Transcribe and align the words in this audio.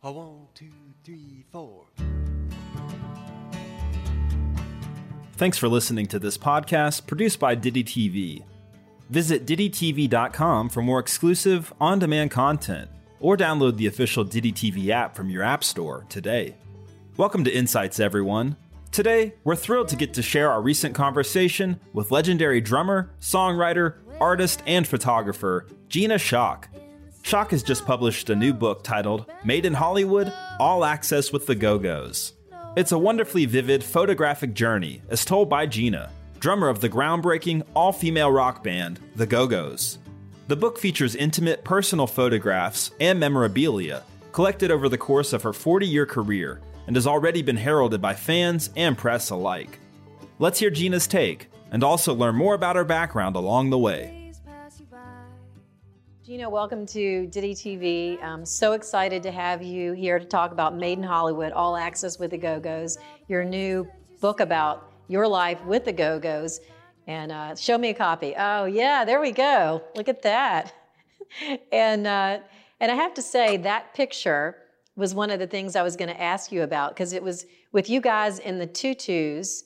A 0.00 0.12
one, 0.12 0.46
two, 0.54 0.66
three, 1.02 1.44
four. 1.50 1.86
Thanks 5.32 5.58
for 5.58 5.66
listening 5.66 6.06
to 6.06 6.20
this 6.20 6.38
podcast 6.38 7.08
produced 7.08 7.40
by 7.40 7.56
Ditty 7.56 7.82
TV. 7.82 8.44
Visit 9.10 9.44
DittyTV.com 9.44 10.68
for 10.68 10.82
more 10.82 11.00
exclusive, 11.00 11.72
on 11.80 11.98
demand 11.98 12.30
content, 12.30 12.88
or 13.18 13.36
download 13.36 13.76
the 13.76 13.88
official 13.88 14.22
Ditty 14.22 14.52
TV 14.52 14.90
app 14.90 15.16
from 15.16 15.30
your 15.30 15.42
App 15.42 15.64
Store 15.64 16.06
today. 16.08 16.54
Welcome 17.16 17.42
to 17.42 17.50
Insights, 17.50 17.98
everyone. 17.98 18.56
Today, 18.92 19.34
we're 19.42 19.56
thrilled 19.56 19.88
to 19.88 19.96
get 19.96 20.14
to 20.14 20.22
share 20.22 20.52
our 20.52 20.62
recent 20.62 20.94
conversation 20.94 21.80
with 21.92 22.12
legendary 22.12 22.60
drummer, 22.60 23.10
songwriter, 23.20 23.94
artist, 24.20 24.62
and 24.64 24.86
photographer 24.86 25.66
Gina 25.88 26.18
Schock. 26.18 26.66
Schock 27.28 27.50
has 27.50 27.62
just 27.62 27.84
published 27.84 28.30
a 28.30 28.34
new 28.34 28.54
book 28.54 28.82
titled 28.82 29.26
Made 29.44 29.66
in 29.66 29.74
Hollywood 29.74 30.32
All 30.58 30.82
Access 30.82 31.30
with 31.30 31.44
the 31.44 31.54
Go 31.54 31.78
Go's. 31.78 32.32
It's 32.74 32.92
a 32.92 32.98
wonderfully 32.98 33.44
vivid 33.44 33.84
photographic 33.84 34.54
journey 34.54 35.02
as 35.10 35.26
told 35.26 35.50
by 35.50 35.66
Gina, 35.66 36.10
drummer 36.40 36.70
of 36.70 36.80
the 36.80 36.88
groundbreaking 36.88 37.64
all 37.74 37.92
female 37.92 38.30
rock 38.30 38.64
band, 38.64 38.98
The 39.14 39.26
Go 39.26 39.46
Go's. 39.46 39.98
The 40.46 40.56
book 40.56 40.78
features 40.78 41.14
intimate 41.14 41.64
personal 41.64 42.06
photographs 42.06 42.92
and 42.98 43.20
memorabilia 43.20 44.04
collected 44.32 44.70
over 44.70 44.88
the 44.88 44.96
course 44.96 45.34
of 45.34 45.42
her 45.42 45.52
40 45.52 45.86
year 45.86 46.06
career 46.06 46.62
and 46.86 46.96
has 46.96 47.06
already 47.06 47.42
been 47.42 47.58
heralded 47.58 48.00
by 48.00 48.14
fans 48.14 48.70
and 48.74 48.96
press 48.96 49.28
alike. 49.28 49.80
Let's 50.38 50.60
hear 50.60 50.70
Gina's 50.70 51.06
take 51.06 51.48
and 51.72 51.84
also 51.84 52.14
learn 52.14 52.36
more 52.36 52.54
about 52.54 52.76
her 52.76 52.84
background 52.84 53.36
along 53.36 53.68
the 53.68 53.78
way. 53.78 54.17
Gina, 56.28 56.50
welcome 56.50 56.84
to 56.84 57.26
Ditty 57.28 57.54
TV. 57.54 58.22
I'm 58.22 58.44
so 58.44 58.72
excited 58.72 59.22
to 59.22 59.30
have 59.30 59.62
you 59.62 59.94
here 59.94 60.18
to 60.18 60.26
talk 60.26 60.52
about 60.52 60.76
Made 60.76 60.98
in 60.98 61.02
Hollywood, 61.02 61.52
All 61.52 61.74
Access 61.74 62.18
with 62.18 62.32
the 62.32 62.36
Go 62.36 62.60
Go's, 62.60 62.98
your 63.28 63.46
new 63.46 63.88
book 64.20 64.40
about 64.40 64.92
your 65.08 65.26
life 65.26 65.64
with 65.64 65.86
the 65.86 65.92
Go 65.94 66.18
Go's. 66.18 66.60
And 67.06 67.32
uh, 67.32 67.54
show 67.56 67.78
me 67.78 67.88
a 67.88 67.94
copy. 67.94 68.34
Oh, 68.36 68.66
yeah, 68.66 69.06
there 69.06 69.22
we 69.22 69.32
go. 69.32 69.82
Look 69.96 70.06
at 70.08 70.20
that. 70.20 70.74
and, 71.72 72.06
uh, 72.06 72.40
and 72.78 72.92
I 72.92 72.94
have 72.94 73.14
to 73.14 73.22
say, 73.22 73.56
that 73.56 73.94
picture 73.94 74.54
was 74.96 75.14
one 75.14 75.30
of 75.30 75.38
the 75.38 75.46
things 75.46 75.76
I 75.76 75.82
was 75.82 75.96
going 75.96 76.10
to 76.10 76.20
ask 76.20 76.52
you 76.52 76.62
about 76.62 76.90
because 76.90 77.14
it 77.14 77.22
was 77.22 77.46
with 77.72 77.88
you 77.88 78.02
guys 78.02 78.38
in 78.38 78.58
the 78.58 78.66
tutus. 78.66 79.64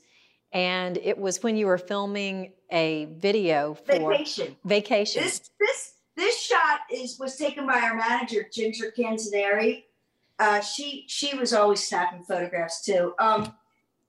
And 0.53 0.97
it 0.99 1.19
was 1.19 1.43
when 1.43 1.57
you 1.57 1.67
were 1.67 1.79
filming 1.79 2.53
a 2.71 3.07
video 3.17 3.75
for 3.75 3.99
vacation. 3.99 4.57
Vacation. 4.65 5.25
This 5.25 5.51
this 5.59 5.95
this 6.17 6.41
shot 6.41 6.81
is 6.93 7.19
was 7.19 7.37
taken 7.37 7.67
by 7.67 7.81
our 7.81 7.97
manager 7.97 8.47
Ginger 8.53 8.93
Canzoneri. 8.97 9.85
Uh, 10.39 10.61
she 10.61 11.05
she 11.09 11.37
was 11.37 11.53
always 11.53 11.87
snapping 11.87 12.23
photographs 12.23 12.85
too. 12.85 13.15
Um, 13.19 13.55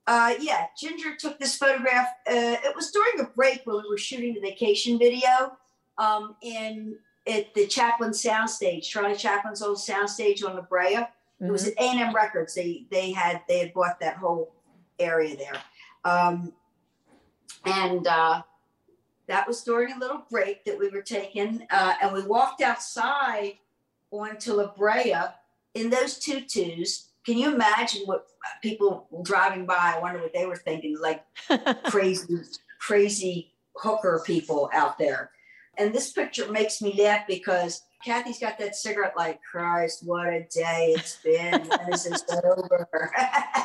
uh, 0.06 0.34
yeah, 0.40 0.66
Ginger 0.78 1.16
took 1.16 1.40
this 1.40 1.56
photograph. 1.56 2.08
Uh, 2.28 2.58
it 2.64 2.76
was 2.76 2.92
during 2.92 3.22
a 3.22 3.30
break 3.36 3.62
when 3.66 3.78
we 3.78 3.90
were 3.90 3.98
shooting 3.98 4.34
the 4.34 4.42
vacation 4.42 5.00
video 5.00 5.58
um, 5.98 6.36
in 6.42 6.98
at 7.26 7.54
the 7.54 7.68
Chaplin 7.68 8.12
soundstage, 8.12 8.84
Charlie 8.84 9.16
Chaplin's 9.16 9.62
old 9.62 9.78
soundstage 9.78 10.46
on 10.46 10.56
La 10.56 10.62
Brea. 10.62 10.96
Mm-hmm. 10.96 11.46
It 11.46 11.52
was 11.52 11.68
at 11.68 11.74
A&M 11.80 12.14
Records. 12.14 12.54
They 12.54 12.86
they 12.92 13.12
had 13.12 13.42
they 13.48 13.60
had 13.60 13.74
bought 13.74 14.00
that 14.02 14.18
whole 14.18 14.54
area 15.00 15.38
there, 15.38 15.62
um, 16.04 16.52
and 17.66 18.06
uh, 18.08 18.42
that 19.28 19.48
was 19.48 19.64
during 19.64 19.94
a 19.94 20.00
little 20.00 20.24
break 20.30 20.66
that 20.66 20.78
we 20.78 20.90
were 20.90 21.02
taking, 21.02 21.66
uh, 21.72 21.94
and 22.02 22.14
we 22.14 22.24
walked 22.24 22.62
outside 22.62 23.54
onto 24.12 24.54
La 24.54 24.68
Brea 24.68 25.16
in 25.74 25.90
those 25.90 26.20
tutus. 26.20 27.10
Can 27.26 27.38
you 27.38 27.54
imagine 27.54 28.04
what 28.06 28.28
people 28.62 29.08
driving 29.24 29.66
by? 29.66 29.94
I 29.96 30.00
wonder 30.00 30.20
what 30.20 30.34
they 30.34 30.46
were 30.46 30.58
thinking, 30.58 30.98
like 31.00 31.24
crazy, 31.86 32.42
crazy 32.80 33.54
hooker 33.76 34.22
people 34.26 34.70
out 34.74 34.98
there. 34.98 35.32
And 35.78 35.94
this 35.94 36.12
picture 36.12 36.52
makes 36.52 36.82
me 36.82 37.02
laugh 37.02 37.26
because 37.28 37.82
Kathy's 38.06 38.40
got 38.40 38.60
that 38.60 38.76
cigarette 38.76 39.14
like, 39.18 39.40
Christ, 39.42 40.04
what 40.06 40.28
a 40.28 40.46
day 40.52 40.94
it's 40.98 41.18
been. 41.24 41.68
when 41.68 41.94
is 41.94 42.04
this 42.04 42.24
over? 42.44 43.12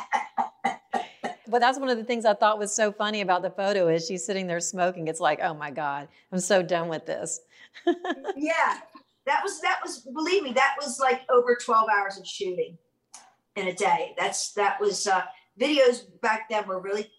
but 1.49 1.59
that's 1.59 1.79
one 1.79 1.89
of 1.89 1.97
the 1.97 2.03
things 2.03 2.25
I 2.25 2.33
thought 2.33 2.59
was 2.59 2.73
so 2.73 2.91
funny 2.91 3.21
about 3.21 3.41
the 3.41 3.49
photo 3.49 3.87
is 3.87 4.05
she's 4.05 4.25
sitting 4.25 4.47
there 4.47 4.59
smoking. 4.59 5.07
It's 5.07 5.19
like, 5.19 5.39
oh 5.41 5.53
my 5.53 5.71
God, 5.71 6.07
I'm 6.31 6.39
so 6.39 6.61
done 6.61 6.87
with 6.87 7.05
this. 7.05 7.41
yeah. 7.85 8.79
That 9.25 9.41
was 9.43 9.61
that 9.61 9.79
was 9.83 9.99
believe 9.99 10.43
me, 10.43 10.53
that 10.53 10.75
was 10.81 10.99
like 10.99 11.21
over 11.29 11.55
12 11.55 11.87
hours 11.95 12.17
of 12.17 12.25
shooting 12.25 12.77
in 13.55 13.67
a 13.67 13.73
day. 13.73 14.15
That's 14.17 14.53
that 14.53 14.79
was 14.79 15.07
uh 15.07 15.23
videos 15.59 16.03
back 16.21 16.49
then 16.49 16.67
were 16.67 16.79
really 16.79 17.11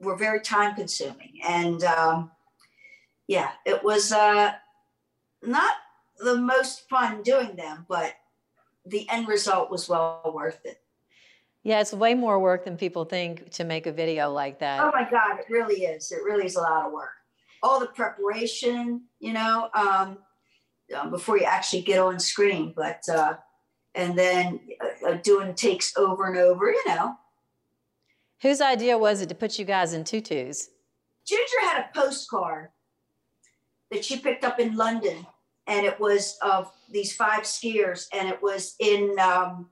were 0.00 0.16
very 0.16 0.40
time 0.40 0.74
consuming. 0.74 1.40
And 1.46 1.84
um 1.84 2.30
yeah, 3.26 3.50
it 3.66 3.82
was 3.82 4.12
uh 4.12 4.52
not 5.42 5.74
the 6.18 6.36
most 6.36 6.88
fun 6.88 7.22
doing 7.22 7.56
them, 7.56 7.84
but 7.88 8.14
the 8.86 9.08
end 9.10 9.28
result 9.28 9.70
was 9.70 9.88
well 9.88 10.32
worth 10.34 10.60
it. 10.64 10.80
Yeah, 11.64 11.80
it's 11.80 11.94
way 11.94 12.14
more 12.14 12.38
work 12.38 12.66
than 12.66 12.76
people 12.76 13.06
think 13.06 13.50
to 13.52 13.64
make 13.64 13.86
a 13.86 13.92
video 13.92 14.30
like 14.30 14.58
that. 14.58 14.80
Oh 14.80 14.90
my 14.92 15.08
God, 15.10 15.40
it 15.40 15.46
really 15.50 15.84
is. 15.84 16.12
It 16.12 16.22
really 16.22 16.44
is 16.44 16.56
a 16.56 16.60
lot 16.60 16.86
of 16.86 16.92
work. 16.92 17.14
All 17.62 17.80
the 17.80 17.86
preparation, 17.86 19.04
you 19.18 19.32
know, 19.32 19.70
um, 19.74 20.18
um 20.94 21.10
before 21.10 21.38
you 21.38 21.44
actually 21.44 21.80
get 21.80 21.98
on 21.98 22.20
screen, 22.20 22.74
but 22.76 23.08
uh, 23.08 23.36
and 23.94 24.16
then 24.16 24.60
uh, 24.78 25.08
uh, 25.08 25.14
doing 25.22 25.54
takes 25.54 25.96
over 25.96 26.26
and 26.26 26.36
over, 26.36 26.70
you 26.70 26.82
know. 26.86 27.16
Whose 28.42 28.60
idea 28.60 28.98
was 28.98 29.22
it 29.22 29.30
to 29.30 29.34
put 29.34 29.58
you 29.58 29.64
guys 29.64 29.94
in 29.94 30.04
tutus? 30.04 30.68
Ginger 31.26 31.60
had 31.62 31.80
a 31.80 31.98
postcard 31.98 32.68
that 33.90 34.04
she 34.04 34.18
picked 34.18 34.44
up 34.44 34.60
in 34.60 34.76
London, 34.76 35.26
and 35.66 35.86
it 35.86 35.98
was 35.98 36.36
of 36.42 36.70
these 36.90 37.16
five 37.16 37.44
skiers, 37.44 38.06
and 38.12 38.28
it 38.28 38.42
was 38.42 38.74
in 38.80 39.18
um, 39.18 39.70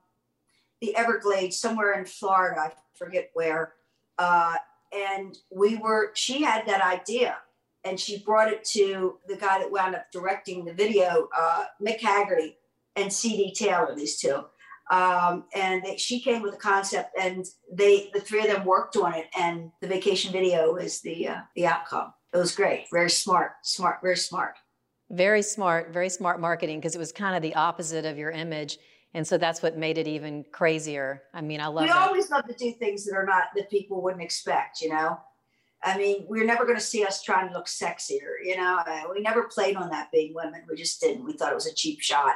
the 0.83 0.93
Everglades, 0.97 1.57
somewhere 1.57 1.97
in 1.97 2.03
Florida, 2.03 2.59
I 2.59 2.71
forget 2.95 3.29
where. 3.33 3.73
Uh, 4.17 4.55
and 4.91 5.37
we 5.49 5.77
were, 5.77 6.11
she 6.13 6.43
had 6.43 6.67
that 6.67 6.83
idea 6.83 7.37
and 7.85 7.97
she 7.97 8.19
brought 8.19 8.49
it 8.49 8.65
to 8.65 9.17
the 9.25 9.37
guy 9.37 9.59
that 9.59 9.71
wound 9.71 9.95
up 9.95 10.11
directing 10.11 10.65
the 10.65 10.73
video, 10.73 11.29
uh, 11.35 11.65
Mick 11.81 12.01
Haggerty 12.01 12.57
and 12.97 13.11
C.D. 13.11 13.53
Taylor, 13.53 13.95
these 13.95 14.17
two. 14.17 14.43
Um, 14.91 15.45
and 15.55 15.81
they, 15.83 15.95
she 15.95 16.19
came 16.19 16.41
with 16.41 16.55
a 16.55 16.57
concept 16.57 17.17
and 17.17 17.45
they, 17.71 18.09
the 18.13 18.19
three 18.19 18.41
of 18.41 18.47
them 18.47 18.65
worked 18.65 18.97
on 18.97 19.13
it 19.13 19.27
and 19.39 19.71
the 19.79 19.87
vacation 19.87 20.33
video 20.33 20.75
is 20.75 20.99
the, 20.99 21.29
uh, 21.29 21.41
the 21.55 21.65
outcome. 21.65 22.13
It 22.33 22.37
was 22.37 22.53
great. 22.53 22.87
Very 22.91 23.09
smart, 23.09 23.53
smart, 23.61 23.99
very 24.01 24.17
smart. 24.17 24.55
Very 25.09 25.43
smart, 25.43 25.93
very 25.93 26.09
smart 26.09 26.41
marketing 26.41 26.79
because 26.79 26.93
it 26.93 26.99
was 26.99 27.13
kind 27.13 27.37
of 27.37 27.41
the 27.41 27.55
opposite 27.55 28.03
of 28.03 28.17
your 28.17 28.31
image 28.31 28.79
and 29.13 29.27
so 29.27 29.37
that's 29.37 29.61
what 29.61 29.77
made 29.77 29.97
it 29.97 30.07
even 30.07 30.43
crazier. 30.51 31.23
I 31.33 31.41
mean, 31.41 31.59
I 31.59 31.67
love. 31.67 31.83
We 31.83 31.89
that. 31.89 32.07
always 32.07 32.29
love 32.31 32.47
to 32.47 32.53
do 32.53 32.71
things 32.71 33.05
that 33.05 33.15
are 33.15 33.25
not 33.25 33.45
that 33.55 33.69
people 33.69 34.01
wouldn't 34.01 34.23
expect. 34.23 34.81
You 34.81 34.89
know, 34.89 35.19
I 35.83 35.97
mean, 35.97 36.25
we're 36.27 36.45
never 36.45 36.63
going 36.65 36.77
to 36.77 36.83
see 36.83 37.05
us 37.05 37.21
trying 37.21 37.47
to 37.49 37.53
look 37.53 37.67
sexier. 37.67 38.37
You 38.43 38.57
know, 38.57 38.81
uh, 38.87 39.03
we 39.13 39.21
never 39.21 39.43
played 39.43 39.75
on 39.75 39.89
that 39.89 40.11
being 40.11 40.33
women. 40.33 40.63
We 40.67 40.75
just 40.75 40.99
didn't. 40.99 41.25
We 41.25 41.33
thought 41.33 41.51
it 41.51 41.55
was 41.55 41.67
a 41.67 41.73
cheap 41.73 42.01
shot. 42.01 42.35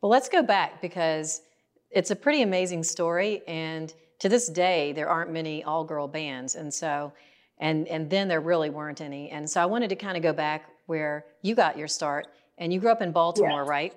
Well, 0.00 0.10
let's 0.10 0.28
go 0.28 0.42
back 0.42 0.80
because 0.80 1.42
it's 1.90 2.10
a 2.10 2.16
pretty 2.16 2.42
amazing 2.42 2.82
story, 2.82 3.42
and 3.46 3.92
to 4.20 4.28
this 4.28 4.48
day, 4.48 4.92
there 4.92 5.08
aren't 5.08 5.30
many 5.30 5.64
all-girl 5.64 6.08
bands, 6.08 6.54
and 6.54 6.72
so, 6.72 7.12
and 7.58 7.86
and 7.88 8.08
then 8.08 8.28
there 8.28 8.40
really 8.40 8.70
weren't 8.70 9.00
any, 9.00 9.30
and 9.30 9.48
so 9.48 9.60
I 9.60 9.66
wanted 9.66 9.88
to 9.88 9.96
kind 9.96 10.16
of 10.16 10.22
go 10.22 10.32
back 10.32 10.70
where 10.86 11.24
you 11.42 11.54
got 11.54 11.76
your 11.76 11.88
start, 11.88 12.28
and 12.58 12.72
you 12.72 12.80
grew 12.80 12.90
up 12.90 13.02
in 13.02 13.12
Baltimore, 13.12 13.64
yeah. 13.64 13.70
right? 13.70 13.94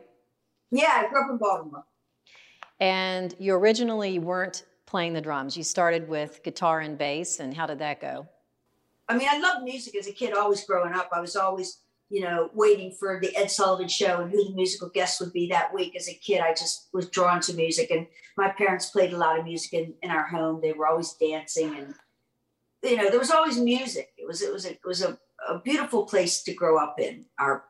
Yeah, 0.72 1.04
I 1.04 1.10
grew 1.10 1.24
up 1.24 1.32
in 1.32 1.38
Baltimore. 1.38 1.86
And 2.80 3.36
you 3.40 3.54
originally 3.56 4.20
weren't 4.20 4.66
playing 4.86 5.14
the 5.14 5.22
drums. 5.22 5.58
You 5.58 5.64
started 5.64 6.08
with 6.08 6.42
guitar 6.44 6.80
and 6.80 6.98
bass, 6.98 7.40
and 7.40 7.54
how 7.54 7.66
did 7.66 7.80
that 7.80 8.02
go? 8.02 8.28
I 9.08 9.18
mean, 9.18 9.28
I 9.30 9.40
loved 9.40 9.64
music 9.64 9.96
as 9.96 10.08
a 10.08 10.12
kid, 10.12 10.34
always 10.34 10.64
growing 10.64 10.94
up. 10.94 11.10
I 11.12 11.20
was 11.20 11.36
always, 11.36 11.80
you 12.10 12.22
know, 12.22 12.50
waiting 12.54 12.92
for 12.92 13.20
the 13.20 13.36
Ed 13.36 13.52
Sullivan 13.52 13.88
show 13.88 14.22
and 14.22 14.32
who 14.32 14.44
the 14.46 14.56
musical 14.56 14.90
guest 14.90 15.20
would 15.20 15.34
be 15.34 15.48
that 15.50 15.74
week. 15.74 15.96
As 15.96 16.08
a 16.08 16.14
kid, 16.14 16.42
I 16.42 16.52
just 16.52 16.90
was 16.94 17.10
drawn 17.10 17.42
to 17.42 17.54
music, 17.54 17.92
and 17.92 18.08
my 18.38 18.50
parents 18.50 18.90
played 18.90 19.14
a 19.14 19.18
lot 19.18 19.38
of 19.38 19.46
music 19.46 19.74
in, 19.74 19.94
in 20.04 20.12
our 20.12 20.28
home. 20.28 20.62
They 20.62 20.74
were 20.74 20.88
always 20.88 21.14
dancing, 21.14 21.76
and 21.76 21.94
you 22.84 22.98
know, 22.98 23.10
there 23.10 23.20
was 23.20 23.32
always 23.32 23.58
music. 23.58 24.12
It 24.18 24.28
was 24.28 24.42
it 24.42 24.54
was 24.54 24.66
a, 24.66 24.72
it 24.72 24.86
was 24.86 25.02
a, 25.02 25.18
a 25.48 25.60
beautiful 25.60 26.06
place 26.06 26.44
to 26.44 26.54
grow 26.54 26.78
up 26.78 27.00
in. 27.00 27.26
Our 27.40 27.66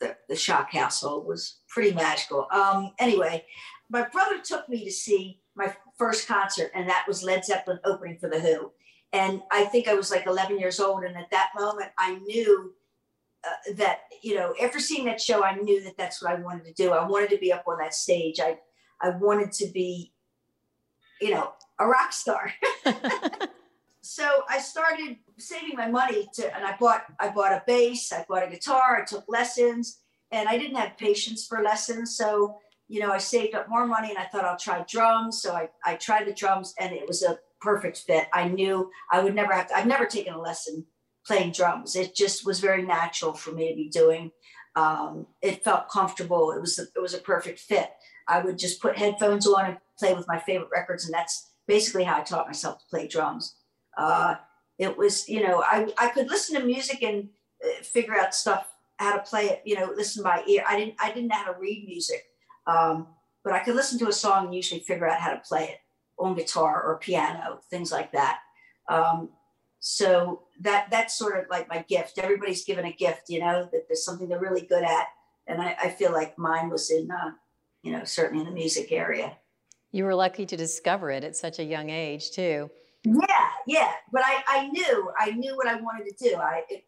the, 0.00 0.16
the 0.28 0.34
Schock 0.34 0.70
household 0.70 1.26
was 1.26 1.60
pretty 1.68 1.94
magical. 1.94 2.46
Um, 2.50 2.92
anyway, 2.98 3.44
my 3.88 4.06
brother 4.08 4.40
took 4.42 4.68
me 4.68 4.84
to 4.84 4.90
see 4.90 5.40
my 5.54 5.74
first 5.96 6.28
concert, 6.28 6.70
and 6.74 6.88
that 6.88 7.04
was 7.08 7.22
Led 7.22 7.44
Zeppelin 7.44 7.78
opening 7.84 8.18
for 8.18 8.28
The 8.28 8.40
Who. 8.40 8.72
And 9.12 9.42
I 9.50 9.64
think 9.64 9.88
I 9.88 9.94
was 9.94 10.10
like 10.10 10.26
11 10.26 10.58
years 10.58 10.80
old. 10.80 11.04
And 11.04 11.16
at 11.16 11.30
that 11.30 11.50
moment, 11.56 11.90
I 11.98 12.16
knew 12.16 12.74
uh, 13.44 13.74
that, 13.76 14.00
you 14.22 14.34
know, 14.34 14.54
after 14.62 14.78
seeing 14.80 15.06
that 15.06 15.20
show, 15.20 15.42
I 15.42 15.54
knew 15.56 15.82
that 15.84 15.96
that's 15.96 16.22
what 16.22 16.32
I 16.32 16.40
wanted 16.40 16.64
to 16.66 16.72
do. 16.74 16.92
I 16.92 17.06
wanted 17.06 17.30
to 17.30 17.38
be 17.38 17.52
up 17.52 17.64
on 17.66 17.78
that 17.78 17.94
stage. 17.94 18.40
I, 18.40 18.58
I 19.00 19.10
wanted 19.10 19.52
to 19.52 19.68
be, 19.72 20.12
you 21.20 21.30
know, 21.30 21.52
a 21.78 21.86
rock 21.86 22.12
star. 22.12 22.52
so 24.06 24.42
I 24.48 24.58
started 24.58 25.16
saving 25.38 25.76
my 25.76 25.88
money 25.88 26.28
to, 26.34 26.54
and 26.54 26.64
I 26.64 26.76
bought 26.78 27.04
I 27.18 27.28
bought 27.28 27.52
a 27.52 27.62
bass, 27.66 28.12
I 28.12 28.24
bought 28.28 28.46
a 28.46 28.50
guitar, 28.50 28.98
I 29.00 29.04
took 29.04 29.24
lessons, 29.28 30.00
and 30.30 30.48
I 30.48 30.56
didn't 30.58 30.76
have 30.76 30.96
patience 30.96 31.46
for 31.46 31.62
lessons. 31.62 32.16
So 32.16 32.58
you 32.88 33.00
know, 33.00 33.10
I 33.10 33.18
saved 33.18 33.54
up 33.54 33.68
more 33.68 33.86
money, 33.86 34.10
and 34.10 34.18
I 34.18 34.26
thought 34.26 34.44
I'll 34.44 34.56
try 34.56 34.84
drums. 34.88 35.42
So 35.42 35.54
I 35.54 35.68
I 35.84 35.96
tried 35.96 36.26
the 36.26 36.34
drums, 36.34 36.74
and 36.78 36.92
it 36.92 37.06
was 37.06 37.22
a 37.22 37.38
perfect 37.60 37.98
fit. 37.98 38.28
I 38.32 38.48
knew 38.48 38.90
I 39.10 39.22
would 39.22 39.34
never 39.34 39.52
have 39.52 39.68
to. 39.68 39.76
I've 39.76 39.86
never 39.86 40.06
taken 40.06 40.34
a 40.34 40.40
lesson 40.40 40.86
playing 41.26 41.52
drums. 41.52 41.96
It 41.96 42.14
just 42.14 42.46
was 42.46 42.60
very 42.60 42.82
natural 42.82 43.32
for 43.32 43.50
me 43.50 43.70
to 43.70 43.76
be 43.76 43.88
doing. 43.88 44.30
Um, 44.76 45.26
it 45.42 45.64
felt 45.64 45.88
comfortable. 45.88 46.52
It 46.52 46.60
was 46.60 46.78
a, 46.78 46.82
it 46.94 47.00
was 47.00 47.14
a 47.14 47.18
perfect 47.18 47.58
fit. 47.58 47.90
I 48.28 48.40
would 48.40 48.58
just 48.58 48.80
put 48.80 48.98
headphones 48.98 49.46
on 49.46 49.64
and 49.64 49.78
play 49.98 50.14
with 50.14 50.28
my 50.28 50.38
favorite 50.38 50.68
records, 50.72 51.04
and 51.04 51.14
that's 51.14 51.50
basically 51.66 52.04
how 52.04 52.18
I 52.18 52.22
taught 52.22 52.46
myself 52.46 52.78
to 52.78 52.84
play 52.88 53.08
drums. 53.08 53.56
Uh, 53.96 54.36
it 54.78 54.96
was, 54.96 55.28
you 55.28 55.42
know, 55.42 55.62
I, 55.62 55.88
I 55.98 56.08
could 56.08 56.28
listen 56.28 56.58
to 56.58 56.66
music 56.66 57.02
and 57.02 57.28
uh, 57.64 57.82
figure 57.82 58.18
out 58.18 58.34
stuff 58.34 58.68
how 58.98 59.16
to 59.16 59.22
play 59.22 59.46
it, 59.46 59.62
you 59.64 59.74
know, 59.74 59.92
listen 59.94 60.22
by 60.22 60.42
ear. 60.46 60.64
I 60.68 60.78
didn't 60.78 60.94
I 60.98 61.12
didn't 61.12 61.28
know 61.28 61.36
how 61.36 61.52
to 61.52 61.58
read 61.58 61.86
music, 61.86 62.24
um, 62.66 63.08
but 63.44 63.52
I 63.52 63.60
could 63.60 63.74
listen 63.74 63.98
to 64.00 64.08
a 64.08 64.12
song 64.12 64.46
and 64.46 64.54
usually 64.54 64.80
figure 64.80 65.08
out 65.08 65.20
how 65.20 65.30
to 65.30 65.40
play 65.40 65.64
it 65.64 65.78
on 66.18 66.34
guitar 66.34 66.82
or 66.82 66.98
piano, 66.98 67.60
things 67.70 67.92
like 67.92 68.12
that. 68.12 68.38
Um, 68.88 69.30
so 69.80 70.42
that 70.60 70.88
that's 70.90 71.16
sort 71.16 71.38
of 71.38 71.44
like 71.50 71.68
my 71.68 71.84
gift. 71.88 72.18
Everybody's 72.18 72.64
given 72.64 72.86
a 72.86 72.92
gift, 72.92 73.28
you 73.28 73.40
know, 73.40 73.68
that 73.72 73.86
there's 73.88 74.04
something 74.04 74.28
they're 74.28 74.40
really 74.40 74.66
good 74.66 74.84
at, 74.84 75.06
and 75.46 75.60
I, 75.60 75.76
I 75.84 75.88
feel 75.90 76.12
like 76.12 76.38
mine 76.38 76.70
was 76.70 76.90
in, 76.90 77.10
uh, 77.10 77.32
you 77.82 77.92
know, 77.92 78.04
certainly 78.04 78.44
in 78.44 78.48
the 78.48 78.54
music 78.54 78.92
area. 78.92 79.36
You 79.92 80.04
were 80.04 80.14
lucky 80.14 80.44
to 80.46 80.56
discover 80.56 81.10
it 81.10 81.24
at 81.24 81.36
such 81.36 81.58
a 81.58 81.64
young 81.64 81.90
age, 81.90 82.30
too. 82.30 82.70
Yeah, 83.06 83.48
yeah. 83.66 83.92
But 84.12 84.22
I, 84.24 84.42
I 84.48 84.68
knew, 84.68 85.10
I 85.18 85.30
knew 85.30 85.56
what 85.56 85.68
I 85.68 85.80
wanted 85.80 86.16
to 86.16 86.28
do. 86.28 86.36
I, 86.36 86.62
it, 86.68 86.84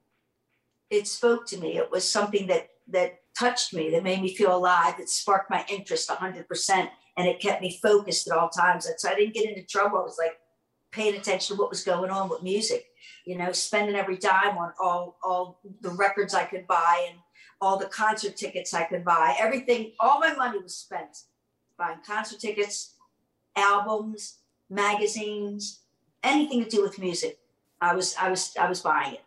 it 0.91 1.07
spoke 1.07 1.47
to 1.49 1.59
me. 1.59 1.77
It 1.77 1.91
was 1.91 2.11
something 2.11 2.47
that 2.49 2.69
that 2.91 3.21
touched 3.39 3.75
me, 3.75 3.91
that 3.91 4.03
made 4.03 4.23
me 4.23 4.35
feel 4.35 4.57
alive, 4.57 4.95
that 4.99 5.09
sparked 5.09 5.51
my 5.51 5.65
interest 5.69 6.09
100%, 6.09 6.89
and 7.17 7.29
it 7.29 7.41
kept 7.41 7.61
me 7.61 7.79
focused 7.83 8.29
at 8.29 8.37
all 8.37 8.49
times. 8.49 8.87
And 8.87 8.99
so 8.99 9.11
I 9.11 9.15
didn't 9.15 9.35
get 9.35 9.49
into 9.49 9.63
trouble. 9.63 9.99
I 9.99 10.03
was 10.03 10.19
like 10.19 10.39
paying 10.91 11.15
attention 11.15 11.55
to 11.55 11.61
what 11.61 11.71
was 11.71 11.85
going 11.85 12.11
on 12.11 12.29
with 12.29 12.43
music, 12.43 12.87
you 13.27 13.37
know, 13.37 13.53
spending 13.53 13.95
every 13.95 14.17
dime 14.17 14.57
on 14.57 14.73
all 14.81 15.19
all 15.23 15.61
the 15.83 15.91
records 15.91 16.35
I 16.35 16.45
could 16.45 16.67
buy 16.67 17.07
and 17.11 17.19
all 17.61 17.79
the 17.79 17.87
concert 17.87 18.37
tickets 18.37 18.73
I 18.73 18.85
could 18.85 19.05
buy. 19.05 19.37
Everything, 19.39 19.93
all 20.01 20.21
my 20.21 20.35
money 20.35 20.59
was 20.59 20.77
spent 20.77 21.25
buying 21.77 21.99
concert 22.07 22.41
tickets, 22.41 22.95
albums, 23.57 24.39
magazines, 24.71 25.81
anything 26.23 26.65
to 26.65 26.71
do 26.71 26.83
with 26.83 26.99
music. 26.99 27.39
I 27.81 27.95
was 27.95 28.15
I 28.17 28.31
was 28.31 28.55
I 28.59 28.69
was 28.69 28.81
buying 28.81 29.15
it. 29.15 29.23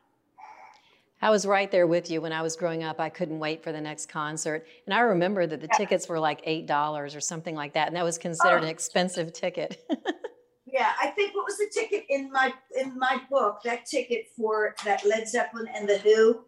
I 1.21 1.29
was 1.29 1.45
right 1.45 1.69
there 1.69 1.85
with 1.85 2.09
you 2.09 2.19
when 2.19 2.33
I 2.33 2.41
was 2.41 2.55
growing 2.55 2.83
up. 2.83 2.99
I 2.99 3.09
couldn't 3.09 3.37
wait 3.37 3.63
for 3.63 3.71
the 3.71 3.79
next 3.79 4.07
concert. 4.07 4.65
And 4.85 4.93
I 4.93 5.01
remember 5.01 5.45
that 5.45 5.61
the 5.61 5.67
yeah. 5.67 5.77
tickets 5.77 6.09
were 6.09 6.19
like 6.19 6.43
$8 6.45 7.15
or 7.15 7.19
something 7.19 7.55
like 7.55 7.73
that. 7.73 7.87
And 7.87 7.95
that 7.95 8.03
was 8.03 8.17
considered 8.17 8.61
oh. 8.61 8.63
an 8.63 8.69
expensive 8.69 9.31
ticket. 9.31 9.85
yeah, 10.65 10.93
I 10.99 11.07
think 11.07 11.35
what 11.35 11.45
was 11.45 11.57
the 11.57 11.69
ticket 11.71 12.05
in 12.09 12.31
my 12.31 12.51
in 12.75 12.97
my 12.97 13.21
book? 13.29 13.59
That 13.63 13.85
ticket 13.85 14.29
for 14.35 14.73
that 14.83 15.05
Led 15.05 15.27
Zeppelin 15.27 15.67
and 15.75 15.87
the 15.87 15.99
Who. 15.99 16.45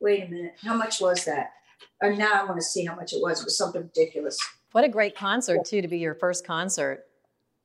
Wait 0.00 0.24
a 0.24 0.28
minute. 0.28 0.54
How 0.62 0.74
much 0.74 1.00
was 1.00 1.24
that? 1.24 1.52
And 2.00 2.18
now 2.18 2.32
I 2.32 2.44
want 2.44 2.56
to 2.56 2.62
see 2.62 2.84
how 2.84 2.96
much 2.96 3.12
it 3.12 3.20
was. 3.22 3.40
It 3.40 3.44
was 3.44 3.56
something 3.56 3.82
ridiculous. 3.82 4.38
What 4.72 4.84
a 4.84 4.88
great 4.88 5.16
concert 5.16 5.64
too 5.64 5.80
to 5.80 5.88
be 5.88 5.98
your 5.98 6.14
first 6.14 6.44
concert. 6.44 7.04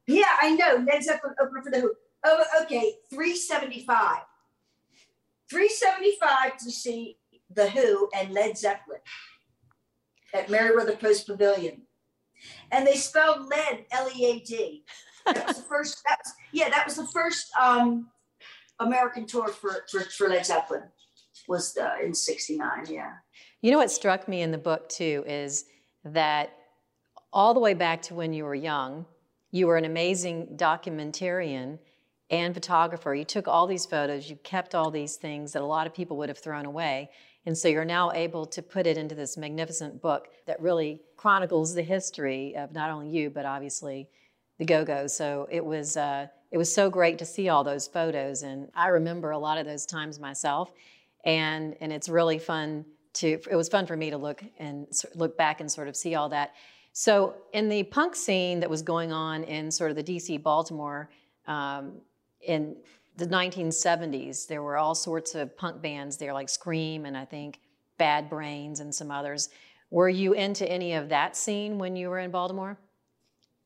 Yeah, 0.06 0.38
I 0.42 0.52
know. 0.52 0.86
Led 0.86 1.04
Zeppelin 1.04 1.34
opening 1.42 1.64
for 1.64 1.72
the 1.72 1.80
Who. 1.80 1.94
Oh, 2.24 2.44
okay, 2.64 2.96
375. 3.10 4.18
375 5.50 6.58
to 6.58 6.72
see 6.72 7.18
The 7.54 7.70
Who 7.70 8.10
and 8.16 8.32
Led 8.32 8.58
Zeppelin 8.58 9.00
at 10.34 10.50
Merriweather 10.50 10.96
Post 10.96 11.28
Pavilion. 11.28 11.82
And 12.72 12.88
they 12.88 12.96
spelled 12.96 13.48
lead, 13.48 13.86
L-E-A-D. 13.92 14.84
That 15.26 15.48
was 15.48 15.58
the 15.58 15.64
first, 15.64 16.02
that 16.08 16.20
was, 16.24 16.34
yeah, 16.52 16.70
that 16.70 16.86
was 16.86 16.96
the 16.96 17.08
first 17.08 17.48
um, 17.60 18.10
American 18.80 19.26
tour 19.26 19.50
for, 19.50 19.86
for, 19.90 20.02
for 20.02 20.30
Led 20.30 20.46
Zeppelin 20.46 20.84
was 21.48 21.78
uh, 21.78 21.96
in 22.04 22.14
69, 22.14 22.86
yeah. 22.90 23.14
You 23.62 23.72
know 23.72 23.78
what 23.78 23.92
struck 23.92 24.28
me 24.28 24.42
in 24.42 24.52
the 24.52 24.58
book 24.58 24.90
too 24.90 25.24
is 25.28 25.66
that 26.06 26.54
all 27.32 27.54
the 27.54 27.60
way 27.60 27.74
back 27.74 28.02
to 28.04 28.14
when 28.14 28.34
you 28.34 28.44
were 28.44 28.56
young, 28.56 29.06
you 29.52 29.68
were 29.68 29.78
an 29.78 29.86
amazing 29.86 30.56
documentarian 30.56 31.80
and 32.34 32.54
photographer. 32.54 33.14
You 33.14 33.26
took 33.26 33.48
all 33.48 33.68
these 33.68 33.86
photos, 33.86 34.30
you 34.30 34.36
kept 34.38 34.74
all 34.74 34.90
these 34.90 35.16
things 35.18 35.54
that 35.54 35.62
a 35.62 35.66
lot 35.66 35.86
of 35.86 35.94
people 35.94 36.18
would 36.18 36.30
have 36.30 36.40
thrown 36.40 36.66
away. 36.66 37.10
And 37.46 37.58
so 37.58 37.68
you're 37.68 37.86
now 37.86 38.12
able 38.12 38.46
to 38.48 38.62
put 38.62 38.88
it 38.88 38.98
into 38.98 39.16
this 39.16 39.38
magnificent 39.38 40.02
book 40.02 40.30
that 40.48 40.60
really 40.62 41.02
chronicles 41.18 41.76
the 41.76 41.84
history 41.84 42.56
of 42.56 42.72
not 42.72 42.90
only 42.90 43.10
you, 43.10 43.30
but 43.30 43.46
obviously 43.46 44.08
the 44.58 44.66
Go 44.66 44.84
Go's. 44.84 45.16
So 45.16 45.48
it 45.52 45.64
was, 45.64 45.96
uh, 45.96 46.28
it 46.52 46.58
was 46.58 46.74
so 46.74 46.90
great 46.90 47.20
to 47.20 47.26
see 47.26 47.50
all 47.50 47.64
those 47.64 47.88
photos. 47.88 48.44
And 48.44 48.70
I 48.74 48.88
remember 48.88 49.32
a 49.32 49.38
lot 49.38 49.58
of 49.58 49.66
those 49.66 49.86
times 49.86 50.20
myself. 50.20 50.72
And, 51.26 51.76
and 51.82 51.92
it's 51.92 52.10
really 52.10 52.40
fun 52.40 52.86
to, 53.16 53.40
it 53.50 53.56
was 53.56 53.70
fun 53.70 53.86
for 53.86 53.96
me 53.96 54.10
to 54.10 54.18
look 54.18 54.44
and 54.58 54.88
look 55.14 55.38
back 55.38 55.62
and 55.62 55.72
sort 55.72 55.88
of 55.88 55.96
see 55.96 56.16
all 56.16 56.30
that. 56.30 56.54
So 56.94 57.36
in 57.54 57.70
the 57.70 57.84
punk 57.84 58.16
scene 58.16 58.60
that 58.62 58.70
was 58.70 58.82
going 58.82 59.12
on 59.12 59.44
in 59.44 59.70
sort 59.70 59.92
of 59.92 59.98
the 59.98 60.04
DC 60.04 60.42
Baltimore 60.42 61.10
um, 61.48 62.02
in 62.46 62.76
the 63.18 63.28
1970s, 63.28 64.48
there 64.48 64.62
were 64.62 64.78
all 64.78 64.96
sorts 64.96 65.36
of 65.36 65.56
punk 65.56 65.82
bands 65.82 66.18
there, 66.18 66.34
like 66.34 66.50
Scream 66.50 67.06
and 67.06 67.16
I 67.16 67.26
think 67.26 67.60
Bad 67.98 68.30
Brains 68.30 68.80
and 68.80 68.94
some 68.94 69.12
others. 69.12 69.50
Were 69.92 70.10
you 70.10 70.34
into 70.34 70.70
any 70.70 70.94
of 70.94 71.10
that 71.10 71.36
scene 71.38 71.78
when 71.78 71.96
you 71.96 72.10
were 72.10 72.20
in 72.20 72.32
Baltimore? 72.32 72.78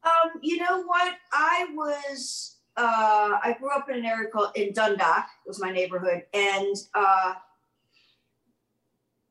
Um, 0.03 0.31
you 0.41 0.57
know 0.57 0.83
what? 0.83 1.15
I 1.31 1.67
was. 1.73 2.55
Uh, 2.75 3.39
I 3.43 3.55
grew 3.59 3.71
up 3.71 3.89
in 3.89 3.97
an 3.97 4.05
area 4.05 4.29
called 4.29 4.51
in 4.55 4.71
Dundalk. 4.71 5.25
It 5.45 5.47
was 5.47 5.59
my 5.59 5.71
neighborhood, 5.71 6.23
and 6.33 6.75
uh, 6.93 7.33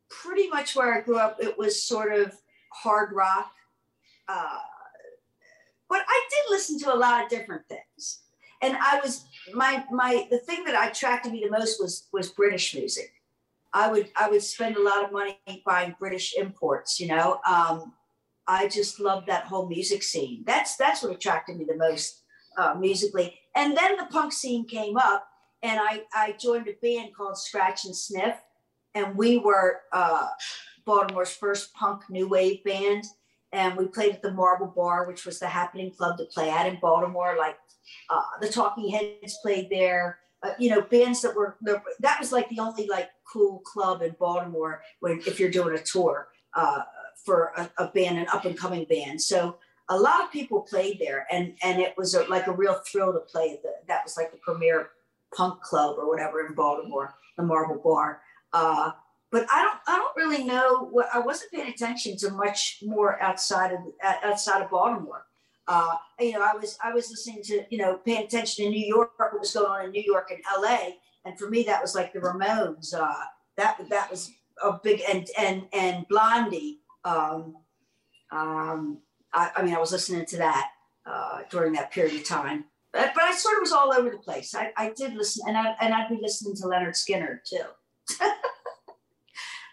pretty 0.08 0.48
much 0.48 0.74
where 0.74 0.94
I 0.94 1.00
grew 1.00 1.18
up, 1.18 1.36
it 1.40 1.56
was 1.56 1.80
sort 1.80 2.12
of 2.12 2.34
hard 2.72 3.12
rock. 3.12 3.52
Uh, 4.28 4.58
but 5.88 6.00
I 6.08 6.28
did 6.30 6.50
listen 6.50 6.78
to 6.80 6.94
a 6.94 6.96
lot 6.96 7.22
of 7.22 7.30
different 7.30 7.62
things 7.68 8.22
and 8.62 8.76
I 8.76 9.00
was 9.02 9.24
my 9.54 9.84
my 9.90 10.26
the 10.30 10.38
thing 10.38 10.64
that 10.64 10.90
attracted 10.90 11.32
me 11.32 11.44
the 11.44 11.50
most 11.50 11.80
was 11.80 12.08
was 12.12 12.30
British 12.30 12.74
music. 12.74 13.12
I 13.72 13.90
would 13.90 14.10
I 14.16 14.28
would 14.30 14.42
spend 14.42 14.76
a 14.76 14.82
lot 14.82 15.04
of 15.04 15.12
money 15.12 15.38
buying 15.64 15.94
British 15.98 16.34
imports. 16.36 16.98
You 16.98 17.08
know, 17.08 17.40
um, 17.46 17.92
I 18.46 18.68
just 18.68 19.00
loved 19.00 19.26
that 19.26 19.44
whole 19.44 19.68
music 19.68 20.02
scene. 20.02 20.44
That's 20.46 20.76
that's 20.76 21.02
what 21.02 21.12
attracted 21.12 21.56
me 21.56 21.64
the 21.64 21.76
most 21.76 22.22
uh, 22.56 22.74
musically. 22.74 23.38
And 23.54 23.76
then 23.76 23.96
the 23.96 24.06
punk 24.06 24.32
scene 24.32 24.66
came 24.66 24.96
up, 24.96 25.26
and 25.62 25.78
I 25.80 26.04
I 26.14 26.32
joined 26.40 26.68
a 26.68 26.74
band 26.82 27.14
called 27.14 27.38
Scratch 27.38 27.84
and 27.84 27.94
Sniff, 27.94 28.36
and 28.94 29.16
we 29.16 29.38
were 29.38 29.82
uh, 29.92 30.28
Baltimore's 30.84 31.34
first 31.34 31.74
punk 31.74 32.02
new 32.08 32.28
wave 32.28 32.64
band. 32.64 33.04
And 33.52 33.76
we 33.76 33.86
played 33.86 34.12
at 34.12 34.22
the 34.22 34.32
Marble 34.32 34.66
Bar, 34.66 35.06
which 35.06 35.24
was 35.24 35.38
the 35.38 35.46
happening 35.46 35.90
club 35.90 36.18
to 36.18 36.24
play 36.24 36.50
at 36.50 36.66
in 36.66 36.78
Baltimore, 36.80 37.36
like 37.38 37.56
uh, 38.10 38.22
the 38.40 38.48
Talking 38.48 38.90
Heads 38.90 39.38
played 39.42 39.68
there. 39.70 40.18
Uh, 40.42 40.50
you 40.58 40.70
know, 40.70 40.82
bands 40.82 41.22
that 41.22 41.34
were 41.34 41.56
that 41.62 42.20
was 42.20 42.30
like 42.30 42.48
the 42.50 42.60
only 42.60 42.86
like 42.86 43.08
cool 43.30 43.60
club 43.60 44.02
in 44.02 44.14
Baltimore 44.18 44.82
when 45.00 45.20
if 45.26 45.40
you're 45.40 45.50
doing 45.50 45.76
a 45.76 45.82
tour 45.82 46.28
uh, 46.54 46.82
for 47.24 47.52
a, 47.56 47.70
a, 47.78 47.88
band, 47.88 48.18
an 48.18 48.26
up 48.32 48.44
and 48.44 48.56
coming 48.56 48.84
band. 48.84 49.20
So 49.20 49.56
a 49.88 49.98
lot 49.98 50.22
of 50.22 50.30
people 50.30 50.62
played 50.62 50.98
there, 51.00 51.26
and 51.30 51.54
and 51.62 51.80
it 51.80 51.94
was 51.96 52.14
a, 52.14 52.24
like 52.24 52.46
a 52.46 52.52
real 52.52 52.80
thrill 52.86 53.12
to 53.12 53.20
play. 53.20 53.58
The, 53.62 53.70
that 53.88 54.04
was 54.04 54.16
like 54.16 54.30
the 54.30 54.38
premier 54.38 54.90
punk 55.34 55.60
club 55.62 55.96
or 55.98 56.08
whatever 56.08 56.46
in 56.46 56.54
Baltimore, 56.54 57.14
the 57.36 57.42
Marble 57.42 57.80
Bar. 57.82 58.20
Uh, 58.52 58.92
but 59.30 59.46
I 59.50 59.62
don't 59.62 59.78
I 59.86 59.96
don't 59.96 60.16
really 60.16 60.44
know 60.44 60.88
what 60.90 61.08
I 61.12 61.18
wasn't 61.18 61.52
paying 61.52 61.68
attention 61.68 62.16
to 62.18 62.30
much 62.30 62.78
more 62.82 63.20
outside 63.22 63.72
of 63.72 63.80
outside 64.02 64.62
of 64.62 64.70
Baltimore 64.70 65.26
uh, 65.68 65.96
you 66.20 66.32
know, 66.32 66.42
I 66.42 66.54
was 66.54 66.78
I 66.82 66.92
was 66.92 67.10
listening 67.10 67.42
to 67.44 67.64
you 67.70 67.78
know 67.78 67.98
paying 68.04 68.24
attention 68.24 68.66
in 68.66 68.70
New 68.72 68.86
York, 68.86 69.12
what 69.16 69.38
was 69.38 69.52
going 69.52 69.66
on 69.66 69.84
in 69.86 69.90
New 69.90 70.04
York 70.04 70.30
and 70.30 70.40
L.A. 70.56 70.96
And 71.24 71.38
for 71.38 71.50
me, 71.50 71.64
that 71.64 71.82
was 71.82 71.94
like 71.94 72.12
the 72.12 72.20
Ramones. 72.20 72.94
Uh, 72.94 73.24
that 73.56 73.78
that 73.90 74.10
was 74.10 74.30
a 74.62 74.78
big 74.82 75.02
and 75.08 75.26
and 75.38 75.66
and 75.72 76.06
Blondie. 76.08 76.80
Um, 77.04 77.56
um, 78.30 78.98
I, 79.32 79.50
I 79.56 79.62
mean, 79.62 79.74
I 79.74 79.78
was 79.78 79.92
listening 79.92 80.24
to 80.26 80.36
that 80.38 80.70
uh, 81.04 81.40
during 81.50 81.72
that 81.74 81.90
period 81.90 82.14
of 82.14 82.24
time. 82.24 82.64
But, 82.92 83.12
but 83.14 83.24
I 83.24 83.32
sort 83.34 83.56
of 83.56 83.60
was 83.60 83.72
all 83.72 83.92
over 83.92 84.10
the 84.10 84.18
place. 84.18 84.54
I, 84.54 84.72
I 84.76 84.92
did 84.96 85.14
listen, 85.14 85.44
and 85.48 85.56
I 85.56 85.74
and 85.80 85.92
I'd 85.92 86.08
be 86.08 86.18
listening 86.20 86.54
to 86.56 86.62
Lynyrd 86.62 86.94
Skynyrd 86.94 87.40
too. 87.44 87.64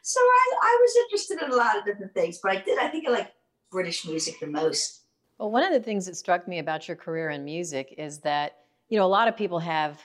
so 0.01 0.19
I, 0.19 0.55
I 0.61 0.77
was 0.81 0.95
interested 1.03 1.41
in 1.41 1.51
a 1.51 1.55
lot 1.55 1.77
of 1.77 1.85
different 1.85 2.13
things, 2.13 2.39
but 2.41 2.51
I 2.51 2.61
did. 2.61 2.79
I 2.79 2.87
think 2.87 3.07
I 3.07 3.11
like 3.11 3.31
British 3.71 4.05
music 4.05 4.39
the 4.39 4.47
most. 4.47 5.02
Well, 5.43 5.51
one 5.51 5.63
of 5.63 5.73
the 5.73 5.81
things 5.81 6.05
that 6.05 6.15
struck 6.15 6.47
me 6.47 6.59
about 6.59 6.87
your 6.87 6.95
career 6.95 7.31
in 7.31 7.43
music 7.43 7.95
is 7.97 8.19
that, 8.19 8.59
you 8.87 8.97
know, 8.97 9.05
a 9.05 9.07
lot 9.07 9.27
of 9.27 9.35
people 9.35 9.59
have 9.59 9.99